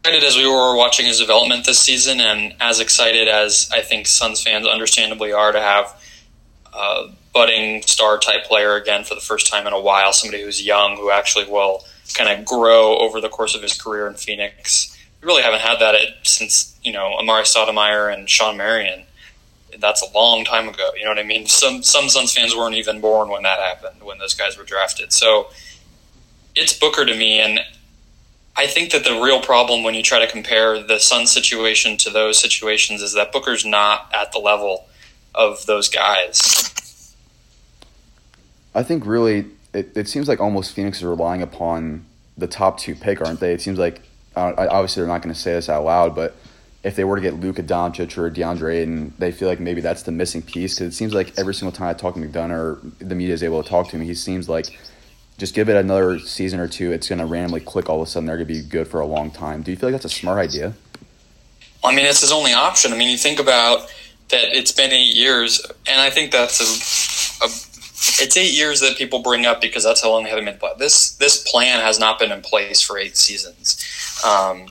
excited 0.00 0.24
as 0.24 0.36
we 0.36 0.46
were 0.46 0.76
watching 0.76 1.06
his 1.06 1.18
development 1.18 1.66
this 1.66 1.80
season, 1.80 2.20
and 2.20 2.54
as 2.60 2.80
excited 2.80 3.28
as 3.28 3.68
I 3.72 3.80
think 3.80 4.06
Suns 4.06 4.42
fans 4.42 4.66
understandably 4.66 5.32
are 5.32 5.50
to 5.50 5.60
have 5.60 6.00
a 6.72 7.08
budding 7.32 7.82
star 7.82 8.18
type 8.18 8.44
player 8.44 8.76
again 8.76 9.04
for 9.04 9.14
the 9.14 9.20
first 9.20 9.50
time 9.50 9.66
in 9.66 9.72
a 9.72 9.80
while, 9.80 10.12
somebody 10.12 10.42
who's 10.42 10.64
young 10.64 10.96
who 10.96 11.10
actually 11.10 11.50
will 11.50 11.84
kind 12.14 12.38
of 12.38 12.44
grow 12.44 12.98
over 12.98 13.20
the 13.20 13.28
course 13.28 13.54
of 13.56 13.62
his 13.62 13.80
career 13.80 14.06
in 14.06 14.14
Phoenix. 14.14 14.95
Really 15.26 15.42
haven't 15.42 15.60
had 15.60 15.80
that 15.80 15.96
since 16.22 16.78
you 16.84 16.92
know 16.92 17.16
Amar'e 17.20 17.42
Stoudemire 17.42 18.14
and 18.14 18.30
Shawn 18.30 18.56
Marion. 18.56 19.02
That's 19.80 20.00
a 20.00 20.06
long 20.14 20.44
time 20.44 20.68
ago. 20.68 20.90
You 20.96 21.02
know 21.02 21.10
what 21.10 21.18
I 21.18 21.24
mean? 21.24 21.46
Some 21.46 21.82
some 21.82 22.08
Suns 22.08 22.32
fans 22.32 22.54
weren't 22.54 22.76
even 22.76 23.00
born 23.00 23.28
when 23.28 23.42
that 23.42 23.58
happened 23.58 24.04
when 24.04 24.18
those 24.18 24.34
guys 24.34 24.56
were 24.56 24.62
drafted. 24.62 25.12
So 25.12 25.48
it's 26.54 26.78
Booker 26.78 27.04
to 27.04 27.12
me, 27.16 27.40
and 27.40 27.58
I 28.54 28.68
think 28.68 28.92
that 28.92 29.02
the 29.02 29.20
real 29.20 29.42
problem 29.42 29.82
when 29.82 29.94
you 29.94 30.02
try 30.04 30.20
to 30.20 30.30
compare 30.30 30.80
the 30.80 31.00
Sun 31.00 31.26
situation 31.26 31.96
to 31.98 32.10
those 32.10 32.38
situations 32.38 33.02
is 33.02 33.14
that 33.14 33.32
Booker's 33.32 33.66
not 33.66 34.08
at 34.14 34.30
the 34.30 34.38
level 34.38 34.86
of 35.34 35.66
those 35.66 35.88
guys. 35.88 37.12
I 38.76 38.84
think 38.84 39.04
really 39.04 39.46
it, 39.72 39.96
it 39.96 40.08
seems 40.08 40.28
like 40.28 40.38
almost 40.38 40.72
Phoenix 40.72 40.98
is 40.98 41.04
relying 41.04 41.42
upon 41.42 42.06
the 42.38 42.46
top 42.46 42.78
two 42.78 42.94
pick, 42.94 43.20
aren't 43.20 43.40
they? 43.40 43.52
It 43.52 43.60
seems 43.60 43.78
like 43.78 44.02
uh, 44.36 44.52
obviously 44.70 45.00
they're 45.00 45.08
not 45.08 45.22
going 45.22 45.34
to 45.34 45.40
say 45.40 45.52
this 45.52 45.68
out 45.68 45.84
loud, 45.84 46.14
but 46.14 46.36
if 46.84 46.94
they 46.94 47.04
were 47.04 47.16
to 47.16 47.22
get 47.22 47.34
Luka 47.34 47.62
Doncic 47.62 48.16
or 48.16 48.30
DeAndre 48.30 48.82
Ayton, 48.82 49.14
they 49.18 49.32
feel 49.32 49.48
like 49.48 49.58
maybe 49.58 49.80
that's 49.80 50.02
the 50.02 50.12
missing 50.12 50.42
piece 50.42 50.74
because 50.74 50.94
it 50.94 50.96
seems 50.96 51.14
like 51.14 51.36
every 51.36 51.54
single 51.54 51.72
time 51.72 51.88
I 51.88 51.94
talk 51.94 52.14
to 52.14 52.20
McDonough 52.20 52.50
or 52.50 52.78
the 52.98 53.14
media 53.14 53.34
is 53.34 53.42
able 53.42 53.62
to 53.62 53.68
talk 53.68 53.88
to 53.88 53.96
him, 53.96 54.02
he 54.02 54.14
seems 54.14 54.48
like 54.48 54.78
just 55.38 55.54
give 55.54 55.68
it 55.68 55.76
another 55.76 56.18
season 56.18 56.60
or 56.60 56.68
two, 56.68 56.92
it's 56.92 57.08
going 57.08 57.18
to 57.18 57.26
randomly 57.26 57.60
click 57.60 57.90
all 57.90 58.00
of 58.00 58.06
a 58.06 58.10
sudden. 58.10 58.26
They're 58.26 58.36
going 58.36 58.48
to 58.48 58.54
be 58.54 58.62
good 58.62 58.88
for 58.88 59.00
a 59.00 59.06
long 59.06 59.30
time. 59.30 59.62
Do 59.62 59.70
you 59.70 59.76
feel 59.76 59.90
like 59.90 60.00
that's 60.00 60.12
a 60.12 60.16
smart 60.16 60.38
idea? 60.38 60.74
I 61.84 61.94
mean, 61.94 62.06
it's 62.06 62.20
his 62.20 62.32
only 62.32 62.52
option. 62.52 62.92
I 62.92 62.96
mean, 62.96 63.10
you 63.10 63.18
think 63.18 63.38
about 63.38 63.92
that 64.28 64.56
it's 64.56 64.72
been 64.72 64.92
eight 64.92 65.14
years, 65.14 65.64
and 65.86 66.00
I 66.00 66.10
think 66.10 66.32
that's 66.32 66.60
a, 66.60 67.44
a 67.44 67.48
it's 68.20 68.36
eight 68.36 68.52
years 68.54 68.80
that 68.80 68.96
people 68.96 69.20
bring 69.20 69.46
up 69.46 69.60
because 69.60 69.84
that's 69.84 70.02
how 70.02 70.10
long 70.10 70.24
they 70.24 70.30
haven't 70.30 70.44
been 70.44 70.58
played. 70.58 70.78
This 70.78 71.16
this 71.16 71.42
plan 71.50 71.80
has 71.80 71.98
not 71.98 72.18
been 72.18 72.32
in 72.32 72.42
place 72.42 72.80
for 72.80 72.98
eight 72.98 73.16
seasons. 73.16 73.82
Um, 74.24 74.68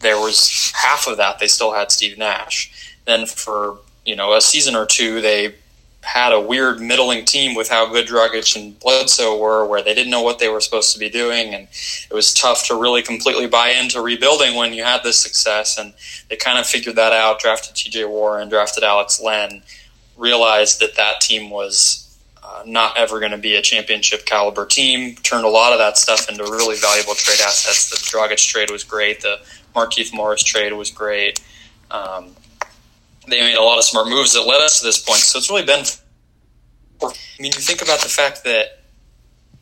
there 0.00 0.18
was 0.18 0.72
half 0.74 1.06
of 1.06 1.16
that 1.16 1.38
they 1.38 1.46
still 1.46 1.72
had 1.72 1.90
Steve 1.90 2.18
Nash. 2.18 2.96
Then 3.04 3.26
for 3.26 3.78
you 4.04 4.16
know 4.16 4.34
a 4.34 4.40
season 4.40 4.74
or 4.74 4.86
two 4.86 5.20
they 5.20 5.54
had 6.02 6.32
a 6.32 6.40
weird 6.40 6.80
middling 6.80 7.24
team 7.24 7.54
with 7.54 7.68
how 7.68 7.86
good 7.86 8.08
Dragic 8.08 8.56
and 8.56 8.78
Bledsoe 8.80 9.38
were, 9.38 9.64
where 9.64 9.82
they 9.82 9.94
didn't 9.94 10.10
know 10.10 10.22
what 10.22 10.40
they 10.40 10.48
were 10.48 10.60
supposed 10.60 10.92
to 10.92 10.98
be 10.98 11.08
doing, 11.08 11.54
and 11.54 11.68
it 12.10 12.12
was 12.12 12.34
tough 12.34 12.66
to 12.66 12.74
really 12.74 13.02
completely 13.02 13.46
buy 13.46 13.70
into 13.70 14.00
rebuilding 14.00 14.56
when 14.56 14.72
you 14.72 14.82
had 14.82 15.02
this 15.04 15.20
success. 15.20 15.78
And 15.78 15.94
they 16.28 16.36
kind 16.36 16.58
of 16.58 16.66
figured 16.66 16.96
that 16.96 17.12
out. 17.12 17.38
Drafted 17.38 17.76
T.J. 17.76 18.04
Warren, 18.06 18.48
drafted 18.48 18.82
Alex 18.82 19.20
Len, 19.20 19.62
realized 20.16 20.80
that 20.80 20.96
that 20.96 21.20
team 21.20 21.50
was 21.50 22.01
uh, 22.42 22.62
not 22.66 22.96
ever 22.96 23.20
going 23.20 23.32
to 23.32 23.38
be 23.38 23.54
a 23.54 23.62
championship 23.62 24.26
caliber 24.26 24.66
team. 24.66 25.14
Turned 25.16 25.44
a 25.44 25.48
lot 25.48 25.72
of 25.72 25.78
that 25.78 25.96
stuff 25.96 26.28
into 26.28 26.42
really 26.44 26.76
valuable 26.76 27.14
trade 27.14 27.40
assets. 27.40 27.90
The 27.90 27.96
Dragic 27.96 28.44
trade 28.46 28.70
was 28.70 28.84
great. 28.84 29.20
The 29.20 29.40
Markieff 29.74 30.12
Morris 30.12 30.42
trade 30.42 30.72
was 30.72 30.90
great. 30.90 31.40
Um, 31.90 32.34
they 33.28 33.40
made 33.40 33.54
a 33.54 33.62
lot 33.62 33.78
of 33.78 33.84
smart 33.84 34.08
moves 34.08 34.34
that 34.34 34.42
led 34.42 34.60
us 34.60 34.80
to 34.80 34.86
this 34.86 34.98
point. 34.98 35.20
So 35.20 35.38
it's 35.38 35.50
really 35.50 35.64
been. 35.64 35.84
I 37.02 37.42
mean, 37.42 37.52
you 37.54 37.60
think 37.60 37.82
about 37.82 38.00
the 38.00 38.08
fact 38.08 38.44
that 38.44 38.82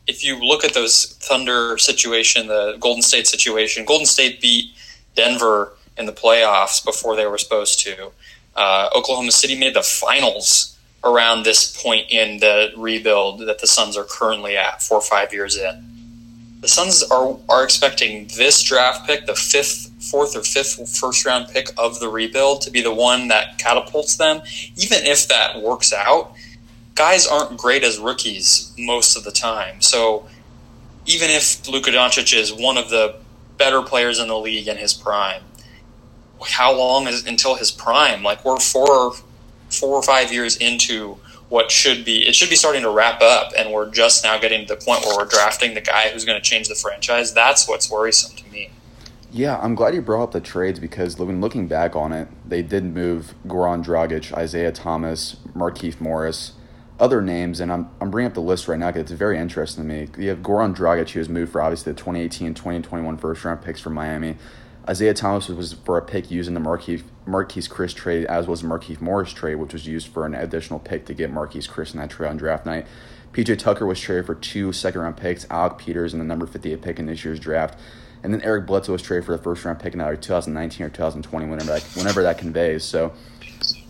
if 0.07 0.23
you 0.23 0.39
look 0.39 0.63
at 0.63 0.73
those 0.73 1.17
Thunder 1.19 1.77
situation, 1.77 2.47
the 2.47 2.77
Golden 2.79 3.01
State 3.01 3.27
situation, 3.27 3.85
Golden 3.85 4.05
State 4.05 4.41
beat 4.41 4.73
Denver 5.15 5.73
in 5.97 6.05
the 6.05 6.11
playoffs 6.11 6.83
before 6.83 7.15
they 7.15 7.25
were 7.25 7.37
supposed 7.37 7.79
to. 7.81 8.11
Uh, 8.55 8.89
Oklahoma 8.95 9.31
City 9.31 9.57
made 9.57 9.75
the 9.75 9.83
finals 9.83 10.70
around 11.03 11.43
this 11.43 11.81
point 11.81 12.05
in 12.09 12.39
the 12.39 12.71
rebuild 12.77 13.39
that 13.39 13.59
the 13.59 13.67
Suns 13.67 13.97
are 13.97 14.03
currently 14.03 14.55
at, 14.55 14.83
four 14.83 14.99
or 14.99 15.01
five 15.01 15.33
years 15.33 15.57
in. 15.57 15.85
The 16.61 16.67
Suns 16.67 17.03
are 17.03 17.37
are 17.49 17.63
expecting 17.63 18.27
this 18.37 18.61
draft 18.61 19.07
pick, 19.07 19.25
the 19.25 19.33
fifth, 19.33 19.91
fourth 19.99 20.35
or 20.35 20.43
fifth 20.43 20.95
first 20.95 21.25
round 21.25 21.47
pick 21.47 21.69
of 21.77 21.99
the 21.99 22.07
rebuild, 22.07 22.61
to 22.61 22.71
be 22.71 22.81
the 22.81 22.93
one 22.93 23.29
that 23.29 23.57
catapults 23.57 24.17
them. 24.17 24.41
Even 24.75 24.99
if 25.05 25.27
that 25.27 25.61
works 25.61 25.91
out, 25.91 26.33
guys 26.93 27.25
aren't 27.25 27.57
great 27.57 27.83
as 27.83 27.97
rookies 27.97 28.73
most 28.77 29.17
of 29.17 29.23
the 29.23 29.31
time. 29.31 29.81
So 29.81 30.27
even 31.07 31.31
if 31.31 31.67
Luka 31.67 31.89
Doncic 31.89 32.37
is 32.37 32.53
one 32.53 32.77
of 32.77 32.91
the 32.91 33.15
better 33.57 33.81
players 33.81 34.19
in 34.19 34.27
the 34.27 34.37
league 34.37 34.67
in 34.67 34.77
his 34.77 34.93
prime, 34.93 35.41
how 36.43 36.75
long 36.75 37.07
is 37.07 37.25
until 37.25 37.55
his 37.55 37.71
prime? 37.71 38.21
Like 38.21 38.45
we're 38.45 38.59
four 38.59 39.13
four 39.71 39.95
or 39.95 40.03
five 40.03 40.31
years 40.31 40.57
into 40.57 41.17
what 41.49 41.69
should 41.69 42.05
be 42.05 42.27
it 42.27 42.33
should 42.33 42.49
be 42.49 42.55
starting 42.55 42.81
to 42.81 42.89
wrap 42.89 43.21
up 43.21 43.51
and 43.57 43.71
we're 43.71 43.89
just 43.91 44.23
now 44.23 44.37
getting 44.37 44.65
to 44.65 44.73
the 44.73 44.81
point 44.81 45.05
where 45.05 45.17
we're 45.17 45.25
drafting 45.25 45.73
the 45.73 45.81
guy 45.81 46.09
who's 46.09 46.23
going 46.23 46.41
to 46.41 46.49
change 46.49 46.69
the 46.69 46.75
franchise 46.75 47.33
that's 47.33 47.67
what's 47.67 47.91
worrisome 47.91 48.35
to 48.37 48.49
me. 48.51 48.71
Yeah 49.31 49.59
i'm 49.61 49.75
glad 49.75 49.93
you 49.93 50.01
brought 50.01 50.23
up 50.23 50.31
the 50.31 50.39
trades 50.39 50.79
because 50.79 51.17
when 51.17 51.41
looking 51.41 51.67
back 51.67 51.93
on 51.95 52.13
it 52.13 52.29
they 52.47 52.61
did 52.61 52.85
move 52.85 53.35
goran 53.47 53.83
dragic 53.83 54.31
isaiah 54.33 54.71
thomas 54.71 55.35
markieff 55.53 55.99
morris 55.99 56.53
other 57.01 57.21
names 57.21 57.59
and 57.59 57.69
i'm, 57.69 57.89
I'm 57.99 58.11
bringing 58.11 58.29
up 58.29 58.33
the 58.35 58.41
list 58.41 58.69
right 58.69 58.79
now 58.79 58.87
because 58.87 59.11
it's 59.11 59.11
very 59.11 59.37
interesting 59.37 59.83
to 59.83 59.87
me. 59.87 60.07
You 60.17 60.29
have 60.29 60.39
goran 60.39 60.73
dragic 60.73 61.09
who 61.09 61.19
was 61.19 61.27
moved 61.27 61.51
for 61.51 61.61
obviously 61.61 61.91
the 61.91 61.99
2018 61.99 62.47
and 62.47 62.55
2021 62.55 63.17
first 63.17 63.43
round 63.43 63.61
picks 63.61 63.81
from 63.81 63.93
miami 63.93 64.37
Isaiah 64.89 65.13
Thomas 65.13 65.47
was 65.47 65.73
for 65.73 65.97
a 65.97 66.01
pick 66.01 66.31
using 66.31 66.53
the 66.53 66.59
Marquese, 66.59 67.03
Marquese 67.27 67.69
Chriss 67.69 67.93
trade, 67.93 68.25
as 68.25 68.47
was 68.47 68.61
the 68.61 68.67
Markieff 68.67 68.99
Morris 68.99 69.31
trade, 69.31 69.55
which 69.55 69.73
was 69.73 69.85
used 69.85 70.07
for 70.07 70.25
an 70.25 70.33
additional 70.33 70.79
pick 70.79 71.05
to 71.05 71.13
get 71.13 71.31
Marquese 71.31 71.69
Chriss 71.69 71.93
in 71.93 71.99
that 71.99 72.09
trade 72.09 72.29
on 72.29 72.37
draft 72.37 72.65
night. 72.65 72.87
PJ 73.31 73.59
Tucker 73.59 73.85
was 73.85 73.99
traded 73.99 74.25
for 74.25 74.35
two 74.35 74.73
second 74.73 75.01
round 75.01 75.17
picks, 75.17 75.45
Alec 75.49 75.77
Peters, 75.77 76.13
and 76.13 76.21
the 76.21 76.25
number 76.25 76.45
58 76.45 76.81
pick 76.81 76.99
in 76.99 77.05
this 77.05 77.23
year's 77.23 77.39
draft. 77.39 77.77
And 78.23 78.33
then 78.33 78.41
Eric 78.41 78.67
Bledsoe 78.67 78.91
was 78.91 79.01
traded 79.01 79.25
for 79.25 79.35
the 79.35 79.41
first 79.41 79.63
round 79.63 79.79
pick 79.79 79.93
in 79.93 80.01
either 80.01 80.15
2019 80.15 80.85
or 80.85 80.89
2020, 80.89 81.45
whenever 81.45 81.71
that, 81.71 81.83
whenever 81.95 82.23
that 82.23 82.37
conveys. 82.37 82.83
So, 82.83 83.13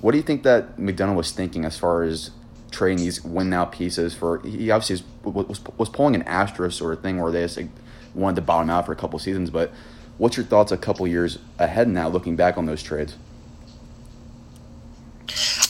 what 0.02 0.12
do 0.12 0.18
you 0.18 0.24
think 0.24 0.44
that 0.44 0.78
McDonough 0.78 1.16
was 1.16 1.32
thinking 1.32 1.66
as 1.66 1.78
far 1.78 2.04
as 2.04 2.32
trading 2.70 3.04
these 3.04 3.24
win 3.24 3.50
now 3.50 3.66
pieces 3.66 4.14
for? 4.14 4.40
He 4.42 4.70
obviously 4.72 5.06
was, 5.24 5.48
was, 5.48 5.62
was 5.78 5.90
pulling 5.90 6.16
an 6.16 6.24
asterisk 6.24 6.78
sort 6.78 6.94
of 6.94 7.02
thing 7.02 7.20
where 7.20 7.32
they 7.32 7.42
just 7.42 7.58
like, 7.58 7.70
wanted 8.14 8.36
to 8.36 8.42
bottom 8.42 8.70
out 8.70 8.86
for 8.86 8.92
a 8.92 8.96
couple 8.96 9.18
seasons, 9.20 9.50
but 9.50 9.72
What's 10.17 10.38
your 10.38 10.45
thoughts 10.45 10.71
a 10.71 10.78
couple 10.78 11.08
years 11.08 11.39
ahead 11.58 11.88
now, 11.88 12.08
looking 12.08 12.36
back 12.36 12.58
on 12.58 12.65
those 12.65 12.84
trades? 12.84 13.15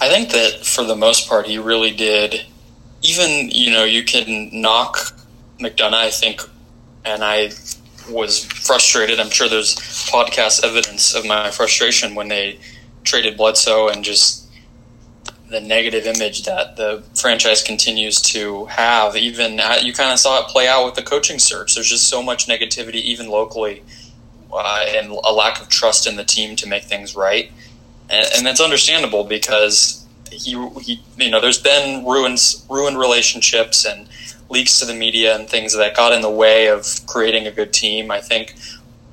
I 0.02 0.10
think 0.10 0.32
that 0.32 0.66
for 0.66 0.84
the 0.84 0.96
most 0.96 1.30
part, 1.30 1.48
he 1.48 1.58
really 1.58 1.92
did. 1.92 2.46
Even 3.04 3.50
you 3.52 3.72
know, 3.72 3.84
you 3.84 4.04
can 4.04 4.50
knock 4.52 4.98
McDonough. 5.60 5.94
I 5.94 6.10
think, 6.10 6.42
and 7.06 7.24
I 7.24 7.52
was 8.10 8.44
frustrated. 8.44 9.20
I'm 9.20 9.30
sure 9.30 9.48
there's 9.48 9.76
podcast 9.76 10.64
evidence 10.64 11.16
of 11.16 11.26
my 11.26 11.52
frustration 11.52 12.16
when 12.16 12.28
they 12.28 12.60
traded 13.04 13.38
Bledsoe 13.38 13.88
and 13.88 14.04
just 14.04 14.48
the 15.50 15.62
negative 15.62 16.06
image 16.06 16.44
that 16.44 16.78
the 16.78 17.04
franchise 17.14 17.62
continues 17.62 18.22
to 18.22 18.66
have. 18.66 19.16
Even 19.16 19.60
you 19.84 19.94
kind 19.94 20.12
of 20.12 20.20
saw 20.20 20.42
it 20.42 20.48
play 20.48 20.68
out 20.68 20.86
with 20.86 20.96
the 20.96 21.04
coaching 21.04 21.40
search. 21.40 21.76
There's 21.76 21.90
just 21.90 22.08
so 22.08 22.24
much 22.24 22.48
negativity, 22.48 22.96
even 22.96 23.30
locally, 23.30 23.84
uh, 24.54 24.86
and 24.88 25.12
a 25.12 25.32
lack 25.32 25.62
of 25.62 25.70
trust 25.70 26.08
in 26.08 26.16
the 26.16 26.24
team 26.24 26.56
to 26.58 26.68
make 26.68 26.84
things 26.84 27.16
right, 27.16 27.52
and, 28.10 28.28
and 28.36 28.46
that's 28.46 28.62
understandable 28.62 29.24
because 29.24 30.06
he, 30.32 30.52
he, 30.80 31.02
you 31.18 31.30
know, 31.30 31.42
there's 31.42 31.62
been 31.62 32.06
ruins, 32.06 32.66
ruined 32.70 32.98
relationships 32.98 33.86
and 33.86 34.08
leaks 34.50 34.80
to 34.80 34.86
the 34.86 34.94
media 34.94 35.36
and 35.36 35.50
things 35.50 35.76
that 35.76 35.96
got 35.96 36.14
in 36.14 36.22
the 36.22 36.30
way 36.30 36.68
of 36.68 36.86
creating 37.08 37.48
a 37.48 37.52
good 37.52 37.74
team. 37.74 38.12
I 38.12 38.22
think 38.22 38.56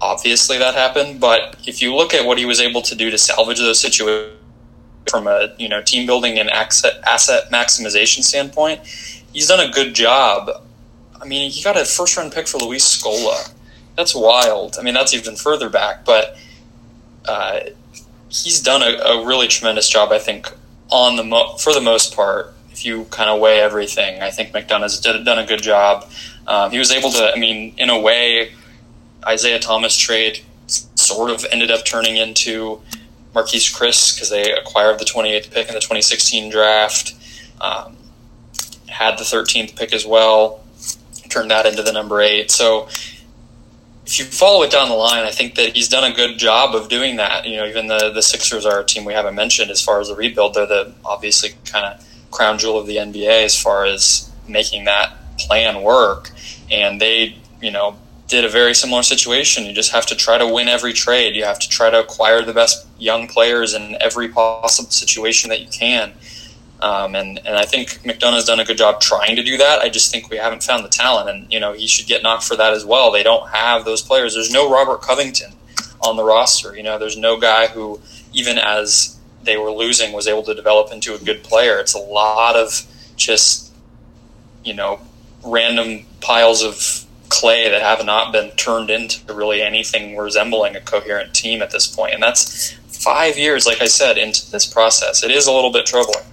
obviously 0.01 0.59
that 0.59 0.75
happened, 0.75 1.21
but 1.21 1.57
if 1.67 1.83
you 1.83 1.95
look 1.95 2.15
at 2.15 2.25
what 2.25 2.39
he 2.39 2.45
was 2.45 2.61
able 2.61 2.83
to 2.83 2.95
do 2.95 3.11
to 3.11 3.19
salvage 3.19 3.59
those 3.59 3.81
situations 3.81 4.35
from 5.09 5.27
a 5.27 5.55
you 5.59 5.69
know 5.71 5.81
team 5.81 6.07
building 6.07 6.39
and 6.39 6.51
asset 6.51 7.01
asset 7.07 7.51
maximization 7.51 8.23
standpoint, 8.23 8.85
he's 9.33 9.49
done 9.49 9.61
a 9.61 9.73
good 9.73 9.95
job. 9.95 10.51
I 11.21 11.25
mean, 11.25 11.51
he 11.51 11.63
got 11.63 11.77
a 11.77 11.85
first 11.85 12.17
round 12.17 12.33
pick 12.33 12.47
for 12.47 12.59
Luis 12.59 12.85
Scola 12.85 13.53
that's 13.99 14.15
wild. 14.15 14.77
I 14.79 14.83
mean, 14.83 14.95
that's 14.95 15.13
even 15.13 15.35
further 15.35 15.69
back, 15.69 16.05
but 16.05 16.39
uh, 17.27 17.61
he's 18.29 18.63
done 18.63 18.81
a, 18.81 18.97
a, 19.03 19.27
really 19.27 19.49
tremendous 19.49 19.89
job. 19.89 20.13
I 20.13 20.21
think 20.21 20.49
on 20.89 21.17
the 21.17 21.25
mo- 21.25 21.57
for 21.57 21.75
the 21.75 21.81
most 21.81 22.15
part, 22.15 22.55
if 22.71 22.85
you 22.85 23.07
kind 23.07 23.29
of 23.29 23.41
weigh 23.41 23.59
everything, 23.59 24.23
I 24.23 24.31
think 24.31 24.53
McDonough's 24.53 25.01
did, 25.01 25.25
done 25.25 25.41
a 25.41 25.45
good 25.45 25.63
job. 25.63 26.09
Um, 26.47 26.71
he 26.71 26.79
was 26.79 26.93
able 26.93 27.11
to. 27.11 27.33
I 27.35 27.41
mean, 27.41 27.75
in 27.77 27.91
a 27.91 27.99
way, 27.99 28.53
Isaiah 29.27 29.59
Thomas 29.59 29.99
trade 29.99 30.45
sort 30.69 31.33
of 31.33 31.45
ended 31.51 31.73
up 31.73 31.85
turning 31.85 32.17
into 32.17 32.81
Marquese 33.35 33.75
Chriss 33.75 34.15
because 34.15 34.31
they 34.31 34.53
acquired 34.53 35.01
the 35.01 35.07
28th 35.07 35.51
pick 35.51 35.67
in 35.67 35.75
the 35.75 35.81
2016 35.81 36.53
draft. 36.53 37.15
Um, 37.61 37.97
had 38.87 39.19
the 39.19 39.25
13th 39.25 39.77
pick 39.77 39.93
as 39.93 40.07
well, 40.07 40.61
turned 41.29 41.51
that 41.51 41.67
into 41.67 41.83
the 41.83 41.93
number 41.93 42.21
eight. 42.21 42.53
So 42.53 42.89
if 44.09 44.19
you 44.19 44.25
follow 44.25 44.63
it 44.63 44.71
down 44.71 44.89
the 44.89 44.95
line, 44.95 45.25
I 45.25 45.31
think 45.31 45.55
that 45.57 45.77
he's 45.77 45.87
done 45.87 46.11
a 46.11 46.15
good 46.15 46.39
job 46.39 46.75
of 46.75 46.89
doing 46.89 47.17
that. 47.17 47.47
You 47.47 47.59
know, 47.59 47.67
even 47.67 47.89
the 47.89 48.11
the 48.11 48.23
Sixers 48.23 48.65
are 48.65 48.81
a 48.81 48.85
team 48.85 49.05
we 49.05 49.13
haven't 49.13 49.35
mentioned 49.35 49.71
as 49.71 49.83
far 49.83 50.01
as 50.01 50.09
the 50.09 50.17
rebuild. 50.17 50.55
They're 50.55 50.67
the 50.67 50.95
obviously 51.05 51.51
kind 51.67 51.85
of 51.85 52.31
crown 52.31 52.59
jewel 52.59 52.79
of 52.79 52.87
the 52.87 52.97
NBA 52.97 53.45
as 53.45 53.61
far 53.61 53.85
as 53.85 54.33
making 54.49 54.87
that 54.87 55.13
plan 55.39 55.83
work. 55.83 56.31
And 56.71 56.99
they, 56.99 57.37
you 57.61 57.71
know, 57.71 57.99
did 58.29 58.47
a 58.47 58.49
very 58.49 58.75
similar 58.75 59.03
situation. 59.03 59.67
You 59.67 59.75
just 59.75 59.93
have 59.93 60.07
to 60.07 60.17
try 60.17 60.39
to 60.39 60.47
win 60.47 60.69
every 60.69 60.95
trade. 60.95 61.37
You 61.37 61.45
have 61.45 61.59
to 61.59 61.69
try 61.69 61.91
to 61.91 62.01
acquire 62.01 62.41
the 62.41 62.55
best 62.55 62.87
young 62.99 63.29
players 63.29 63.75
in 63.75 63.95
every 64.01 64.29
possible 64.29 64.91
situation 64.91 65.51
that 65.51 65.61
you 65.61 65.69
can. 65.69 66.15
Um, 66.81 67.17
and 67.17 67.39
and 67.45 67.57
I 67.57 67.65
think 67.65 68.05
McDonough's 68.05 68.45
done 68.45 68.61
a 68.61 68.65
good 68.65 68.79
job 68.79 69.01
trying 69.01 69.37
to 69.37 69.43
do 69.43 69.57
that. 69.57 69.81
I 69.81 69.89
just 69.89 70.13
think 70.13 70.31
we 70.31 70.37
haven't 70.37 70.63
found 70.63 70.85
the 70.85 70.89
talent, 70.89 71.29
and 71.29 71.53
you 71.53 71.59
know 71.59 71.73
he 71.73 71.87
should 71.87 72.07
get 72.07 72.23
knocked 72.23 72.45
for 72.45 72.57
that 72.57 72.73
as 72.73 72.85
well. 72.85 73.11
They 73.11 73.23
don't 73.23 73.49
have 73.51 73.85
those 73.85 74.03
players. 74.03 74.35
There's 74.35 74.53
no 74.53 74.71
Robert 74.71 75.03
Covington 75.03 75.53
on 76.07 76.17
the 76.17 76.23
roster. 76.23 76.77
You 76.77 76.85
know, 76.85 76.99
there's 76.99 77.17
no 77.17 77.39
guy 77.39 77.67
who 77.67 78.01
even 78.33 78.59
as 78.59 79.19
they 79.43 79.57
were 79.57 79.73
losing 79.73 80.13
was 80.13 80.29
able 80.29 80.43
to 80.45 80.55
develop 80.55 80.93
into 80.93 81.15
a 81.15 81.19
good 81.19 81.43
player. 81.43 81.79
It's 81.79 81.95
a 81.95 81.99
lot 81.99 82.55
of 82.55 82.87
just 83.17 83.73
you 84.65 84.75
know 84.75 85.01
random 85.45 86.07
piles 86.21 86.63
of 86.63 87.05
clay 87.29 87.69
that 87.69 87.83
have 87.83 88.05
not 88.05 88.33
been 88.33 88.51
turned 88.53 88.91
into 88.91 89.33
really 89.33 89.63
anything 89.63 90.17
resembling 90.17 90.77
a 90.77 90.81
coherent 90.81 91.35
team 91.35 91.61
at 91.61 91.71
this 91.71 91.87
point. 91.87 92.15
And 92.15 92.23
that's 92.23 92.73
five 92.87 93.37
years, 93.37 93.67
like 93.67 93.81
I 93.81 93.87
said, 93.87 94.17
into 94.17 94.51
this 94.51 94.67
process. 94.67 95.23
It 95.23 95.31
is 95.31 95.47
a 95.47 95.53
little 95.53 95.73
bit 95.73 95.87
troubling. 95.87 96.25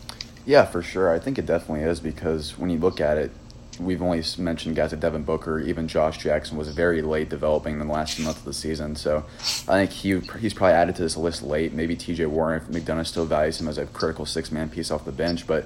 Yeah, 0.46 0.66
for 0.66 0.82
sure. 0.82 1.12
I 1.12 1.20
think 1.20 1.40
it 1.40 1.46
definitely 1.46 1.84
is 1.84 2.00
because 2.00 2.58
when 2.58 2.70
you 2.70 2.78
look 2.78 3.02
at 3.02 3.18
it, 3.18 3.32
we've 3.80 4.02
only 4.02 4.24
mentioned 4.38 4.76
guys 4.76 4.92
like 4.92 5.02
Devin 5.02 5.24
Booker, 5.24 5.60
even 5.60 5.88
Josh 5.88 6.20
Jackson 6.20 6.58
was 6.58 6.70
very 6.70 7.02
late 7.02 7.30
developing 7.30 7.74
in 7.74 7.88
the 7.88 7.94
last 7.94 8.20
month 8.20 8.38
of 8.38 8.46
the 8.46 8.54
season. 8.54 8.96
So 8.96 9.26
I 9.68 9.86
think 9.86 9.92
he 9.92 10.20
he's 10.40 10.54
probably 10.54 10.74
added 10.74 10.96
to 10.98 11.02
this 11.02 11.18
list 11.18 11.42
late. 11.42 11.74
Maybe 11.74 11.96
T.J. 11.96 12.28
Warren, 12.28 12.62
if 12.62 12.68
McDonough 12.70 13.08
still 13.08 13.26
values 13.26 13.60
him 13.60 13.68
as 13.68 13.78
a 13.78 13.86
critical 13.88 14.26
six 14.26 14.52
man 14.52 14.70
piece 14.70 14.92
off 14.92 15.04
the 15.04 15.12
bench, 15.12 15.48
but 15.48 15.66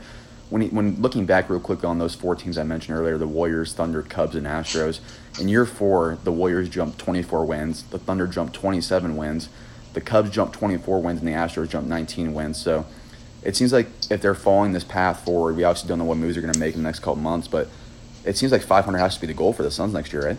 when, 0.49 0.63
he, 0.63 0.67
when 0.69 0.99
looking 0.99 1.25
back 1.25 1.49
real 1.49 1.59
quick 1.59 1.83
on 1.83 1.99
those 1.99 2.15
four 2.15 2.35
teams 2.35 2.57
I 2.57 2.63
mentioned 2.63 2.97
earlier, 2.97 3.17
the 3.17 3.27
Warriors, 3.27 3.73
Thunder, 3.73 4.01
Cubs, 4.01 4.35
and 4.35 4.47
Astros, 4.47 4.99
in 5.39 5.47
year 5.47 5.65
four, 5.65 6.17
the 6.23 6.31
Warriors 6.31 6.69
jumped 6.69 6.97
24 6.97 7.45
wins, 7.45 7.83
the 7.83 7.99
Thunder 7.99 8.25
jumped 8.25 8.55
27 8.55 9.15
wins, 9.15 9.49
the 9.93 10.01
Cubs 10.01 10.31
jumped 10.31 10.53
24 10.53 11.01
wins, 11.01 11.19
and 11.19 11.27
the 11.27 11.33
Astros 11.33 11.69
jumped 11.69 11.87
19 11.87 12.33
wins. 12.33 12.57
So 12.57 12.85
it 13.43 13.56
seems 13.56 13.71
like 13.71 13.88
if 14.10 14.21
they're 14.21 14.36
following 14.36 14.73
this 14.73 14.84
path 14.84 15.23
forward, 15.23 15.56
we 15.56 15.63
obviously 15.63 15.88
don't 15.88 15.99
know 15.99 16.06
what 16.06 16.17
moves 16.17 16.36
they're 16.36 16.41
going 16.41 16.54
to 16.54 16.60
make 16.60 16.75
in 16.75 16.82
the 16.82 16.88
next 16.88 16.99
couple 16.99 17.17
months, 17.17 17.47
but 17.47 17.69
it 18.25 18.38
seems 18.38 18.52
like 18.52 18.62
500 18.62 18.97
has 18.97 19.15
to 19.15 19.21
be 19.21 19.28
the 19.28 19.34
goal 19.34 19.54
for 19.54 19.63
the 19.63 19.71
Suns 19.71 19.93
next 19.93 20.12
year, 20.12 20.25
right? 20.25 20.38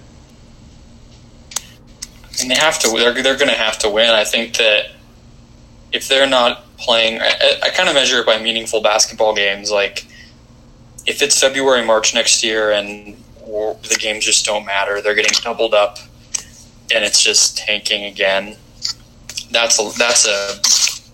And 2.41 2.51
they 2.51 2.55
have 2.55 2.79
to. 2.81 2.91
They're, 2.91 3.23
they're 3.23 3.37
going 3.37 3.49
to 3.51 3.57
have 3.57 3.79
to 3.81 3.91
win. 3.91 4.11
I 4.11 4.25
think 4.25 4.57
that 4.57 4.93
if 5.93 6.09
they're 6.09 6.29
not 6.29 6.65
playing, 6.77 7.21
I, 7.21 7.59
I 7.65 7.71
kind 7.71 7.89
of 7.89 7.95
measure 7.95 8.21
it 8.21 8.27
by 8.27 8.41
meaningful 8.41 8.81
basketball 8.81 9.35
games. 9.35 9.71
Like 9.71 10.07
if 11.07 11.23
it's 11.23 11.39
February, 11.41 11.85
March 11.85 12.15
next 12.15 12.43
year, 12.43 12.71
and 12.73 13.17
the 13.45 13.99
games 13.99 14.25
just 14.25 14.47
don't 14.47 14.65
matter, 14.65 15.01
they're 15.01 15.15
getting 15.15 15.37
doubled 15.43 15.75
up, 15.75 15.99
and 16.95 17.05
it's 17.05 17.23
just 17.23 17.59
tanking 17.59 18.05
again. 18.05 18.57
That's 19.51 19.81
a 19.81 19.91
that's 19.99 20.27
a, 20.27 20.61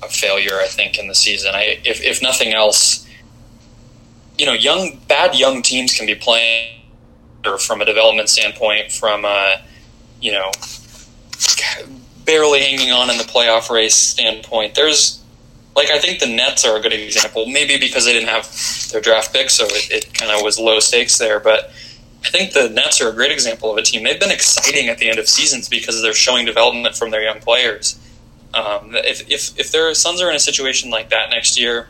a 0.06 0.12
failure, 0.12 0.58
I 0.60 0.66
think, 0.66 0.98
in 0.98 1.08
the 1.08 1.14
season. 1.14 1.54
I 1.54 1.80
if 1.84 2.02
if 2.02 2.22
nothing 2.22 2.54
else, 2.54 3.06
you 4.38 4.46
know, 4.46 4.52
young 4.52 5.00
bad 5.08 5.34
young 5.34 5.62
teams 5.62 5.92
can 5.92 6.06
be 6.06 6.14
playing, 6.14 6.80
or 7.44 7.58
from 7.58 7.80
a 7.80 7.84
development 7.84 8.28
standpoint, 8.28 8.92
from 8.92 9.24
a 9.24 9.62
you 10.20 10.32
know 10.32 10.50
barely 12.24 12.60
hanging 12.60 12.90
on 12.90 13.10
in 13.10 13.18
the 13.18 13.24
playoff 13.24 13.70
race 13.70 13.94
standpoint. 13.94 14.74
There's 14.74 15.22
like 15.74 15.90
I 15.90 15.98
think 15.98 16.20
the 16.20 16.26
Nets 16.26 16.64
are 16.64 16.76
a 16.76 16.80
good 16.80 16.92
example, 16.92 17.46
maybe 17.46 17.78
because 17.78 18.04
they 18.04 18.12
didn't 18.12 18.28
have 18.28 18.50
their 18.90 19.00
draft 19.00 19.32
pick, 19.32 19.50
so 19.50 19.64
it, 19.66 19.90
it 19.90 20.14
kind 20.14 20.32
of 20.32 20.42
was 20.42 20.58
low 20.58 20.80
stakes 20.80 21.18
there. 21.18 21.38
But 21.38 21.70
I 22.24 22.30
think 22.30 22.52
the 22.52 22.68
Nets 22.68 23.00
are 23.00 23.10
a 23.10 23.12
great 23.12 23.30
example 23.30 23.70
of 23.70 23.76
a 23.76 23.82
team. 23.82 24.02
They've 24.02 24.18
been 24.18 24.30
exciting 24.30 24.88
at 24.88 24.98
the 24.98 25.08
end 25.08 25.18
of 25.18 25.28
seasons 25.28 25.68
because 25.68 26.02
they're 26.02 26.14
showing 26.14 26.46
development 26.46 26.96
from 26.96 27.10
their 27.10 27.22
young 27.22 27.40
players. 27.40 27.98
Um, 28.56 28.92
if, 28.94 29.28
if 29.30 29.58
if 29.58 29.70
their 29.70 29.92
sons 29.94 30.22
are 30.22 30.30
in 30.30 30.36
a 30.36 30.40
situation 30.40 30.90
like 30.90 31.10
that 31.10 31.28
next 31.28 31.58
year, 31.58 31.88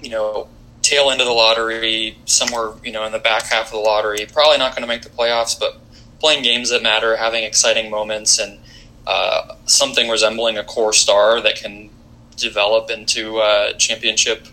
you 0.00 0.10
know, 0.10 0.48
tail 0.82 1.10
end 1.10 1.20
of 1.20 1.26
the 1.26 1.32
lottery, 1.32 2.16
somewhere 2.24 2.74
you 2.84 2.92
know 2.92 3.04
in 3.04 3.12
the 3.12 3.18
back 3.18 3.46
half 3.46 3.66
of 3.66 3.72
the 3.72 3.78
lottery, 3.78 4.24
probably 4.32 4.58
not 4.58 4.76
going 4.76 4.82
to 4.82 4.88
make 4.88 5.02
the 5.02 5.10
playoffs, 5.10 5.58
but 5.58 5.80
playing 6.20 6.44
games 6.44 6.70
that 6.70 6.82
matter, 6.82 7.16
having 7.16 7.42
exciting 7.42 7.90
moments, 7.90 8.38
and 8.38 8.60
uh, 9.08 9.56
something 9.64 10.08
resembling 10.08 10.56
a 10.56 10.62
core 10.62 10.92
star 10.92 11.40
that 11.40 11.56
can 11.56 11.90
develop 12.36 12.90
into 12.90 13.40
a 13.40 13.72
championship 13.76 14.46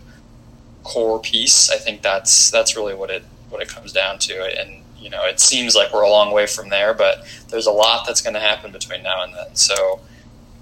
core 0.82 1.20
piece. 1.20 1.70
I 1.70 1.76
think 1.76 2.02
that's 2.02 2.50
that's 2.50 2.76
really 2.76 2.94
what 2.94 3.10
it 3.10 3.24
what 3.50 3.62
it 3.62 3.68
comes 3.68 3.92
down 3.92 4.18
to. 4.20 4.60
And 4.60 4.82
you 4.98 5.10
know, 5.10 5.24
it 5.24 5.38
seems 5.38 5.76
like 5.76 5.92
we're 5.92 6.02
a 6.02 6.10
long 6.10 6.32
way 6.32 6.46
from 6.46 6.70
there, 6.70 6.92
but 6.92 7.24
there's 7.50 7.66
a 7.66 7.72
lot 7.72 8.04
that's 8.04 8.20
going 8.20 8.34
to 8.34 8.40
happen 8.40 8.72
between 8.72 9.04
now 9.04 9.22
and 9.22 9.32
then. 9.32 9.54
So 9.54 10.00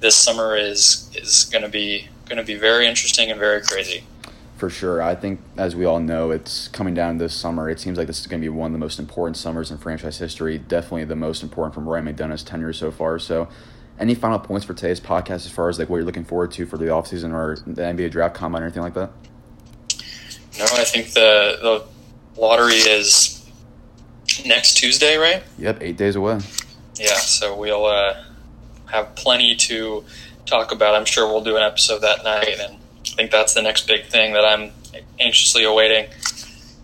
this 0.00 0.16
summer 0.16 0.56
is 0.56 1.10
is 1.14 1.44
going 1.46 1.62
to 1.62 1.68
be 1.68 2.08
going 2.26 2.38
to 2.38 2.44
be 2.44 2.54
very 2.54 2.86
interesting 2.86 3.30
and 3.30 3.38
very 3.38 3.62
crazy. 3.62 4.04
For 4.56 4.70
sure. 4.70 5.02
I 5.02 5.16
think, 5.16 5.40
as 5.56 5.74
we 5.74 5.84
all 5.84 5.98
know, 5.98 6.30
it's 6.30 6.68
coming 6.68 6.94
down 6.94 7.18
this 7.18 7.34
summer. 7.34 7.68
It 7.68 7.80
seems 7.80 7.98
like 7.98 8.06
this 8.06 8.20
is 8.20 8.26
going 8.28 8.40
to 8.40 8.44
be 8.44 8.48
one 8.48 8.66
of 8.68 8.72
the 8.72 8.78
most 8.78 8.98
important 8.98 9.36
summers 9.36 9.70
in 9.70 9.78
franchise 9.78 10.18
history. 10.18 10.58
Definitely 10.58 11.04
the 11.04 11.16
most 11.16 11.42
important 11.42 11.74
from 11.74 11.88
Ryan 11.88 12.04
McDonough's 12.04 12.44
tenure 12.44 12.72
so 12.72 12.90
far. 12.90 13.18
So 13.18 13.48
any 13.98 14.14
final 14.14 14.38
points 14.38 14.64
for 14.64 14.74
today's 14.74 15.00
podcast 15.00 15.46
as 15.46 15.50
far 15.50 15.68
as 15.68 15.78
like 15.78 15.88
what 15.88 15.96
you're 15.96 16.06
looking 16.06 16.24
forward 16.24 16.52
to 16.52 16.66
for 16.66 16.78
the 16.78 16.86
offseason 16.86 17.32
or 17.32 17.56
the 17.66 17.82
NBA 17.82 18.10
draft 18.12 18.34
combine 18.34 18.62
or 18.62 18.66
anything 18.66 18.82
like 18.82 18.94
that? 18.94 19.10
No, 20.58 20.64
I 20.64 20.84
think 20.84 21.12
the 21.12 21.58
the 21.60 22.40
lottery 22.40 22.74
is 22.74 23.44
next 24.46 24.74
Tuesday, 24.74 25.16
right? 25.16 25.42
Yep, 25.58 25.78
eight 25.80 25.96
days 25.96 26.16
away. 26.16 26.38
Yeah, 26.96 27.14
so 27.14 27.56
we'll 27.56 27.86
uh, 27.86 28.22
have 28.86 29.14
plenty 29.16 29.54
to 29.56 30.04
talk 30.46 30.72
about. 30.72 30.94
I'm 30.94 31.04
sure 31.04 31.26
we'll 31.26 31.44
do 31.44 31.56
an 31.56 31.62
episode 31.62 32.00
that 32.00 32.24
night, 32.24 32.58
and 32.60 32.76
I 32.76 33.08
think 33.08 33.30
that's 33.30 33.54
the 33.54 33.62
next 33.62 33.86
big 33.86 34.06
thing 34.06 34.32
that 34.34 34.44
I'm 34.44 34.72
anxiously 35.18 35.64
awaiting. 35.64 36.10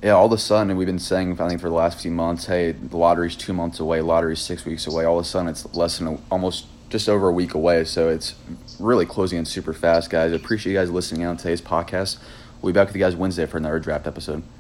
Yeah, 0.03 0.13
all 0.13 0.27
of 0.27 0.33
a 0.33 0.39
sudden, 0.39 0.77
we've 0.77 0.87
been 0.87 0.99
saying, 0.99 1.39
I 1.39 1.49
think, 1.49 1.61
for 1.61 1.69
the 1.69 1.75
last 1.75 2.01
few 2.01 2.11
months, 2.11 2.47
hey, 2.47 2.73
the 2.73 2.97
lottery's 2.97 3.37
two 3.37 3.53
months 3.53 3.81
away, 3.81 4.01
lottery's 4.01 4.41
six 4.41 4.65
weeks 4.65 4.87
away. 4.87 5.05
All 5.05 5.19
of 5.19 5.25
a 5.27 5.29
sudden, 5.29 5.49
it's 5.49 5.75
less 5.75 5.99
than 5.99 6.09
a, 6.09 6.19
almost 6.31 6.67
just 6.89 7.09
over 7.09 7.29
a 7.29 7.33
week 7.33 7.55
away. 7.55 7.85
So 7.85 8.09
it's 8.09 8.35
really 8.79 9.05
closing 9.05 9.39
in 9.39 9.45
super 9.45 9.75
fast, 9.75 10.09
guys. 10.09 10.33
I 10.33 10.37
appreciate 10.37 10.73
you 10.73 10.79
guys 10.79 10.91
listening 10.91 11.21
in 11.21 11.29
on 11.29 11.37
today's 11.37 11.61
podcast. 11.61 12.19
We'll 12.63 12.73
be 12.73 12.79
back 12.79 12.89
with 12.89 12.97
you 12.97 13.03
guys 13.03 13.15
Wednesday 13.15 13.47
for 13.47 13.59
another 13.59 13.79
draft 13.79 14.07
episode. 14.07 14.43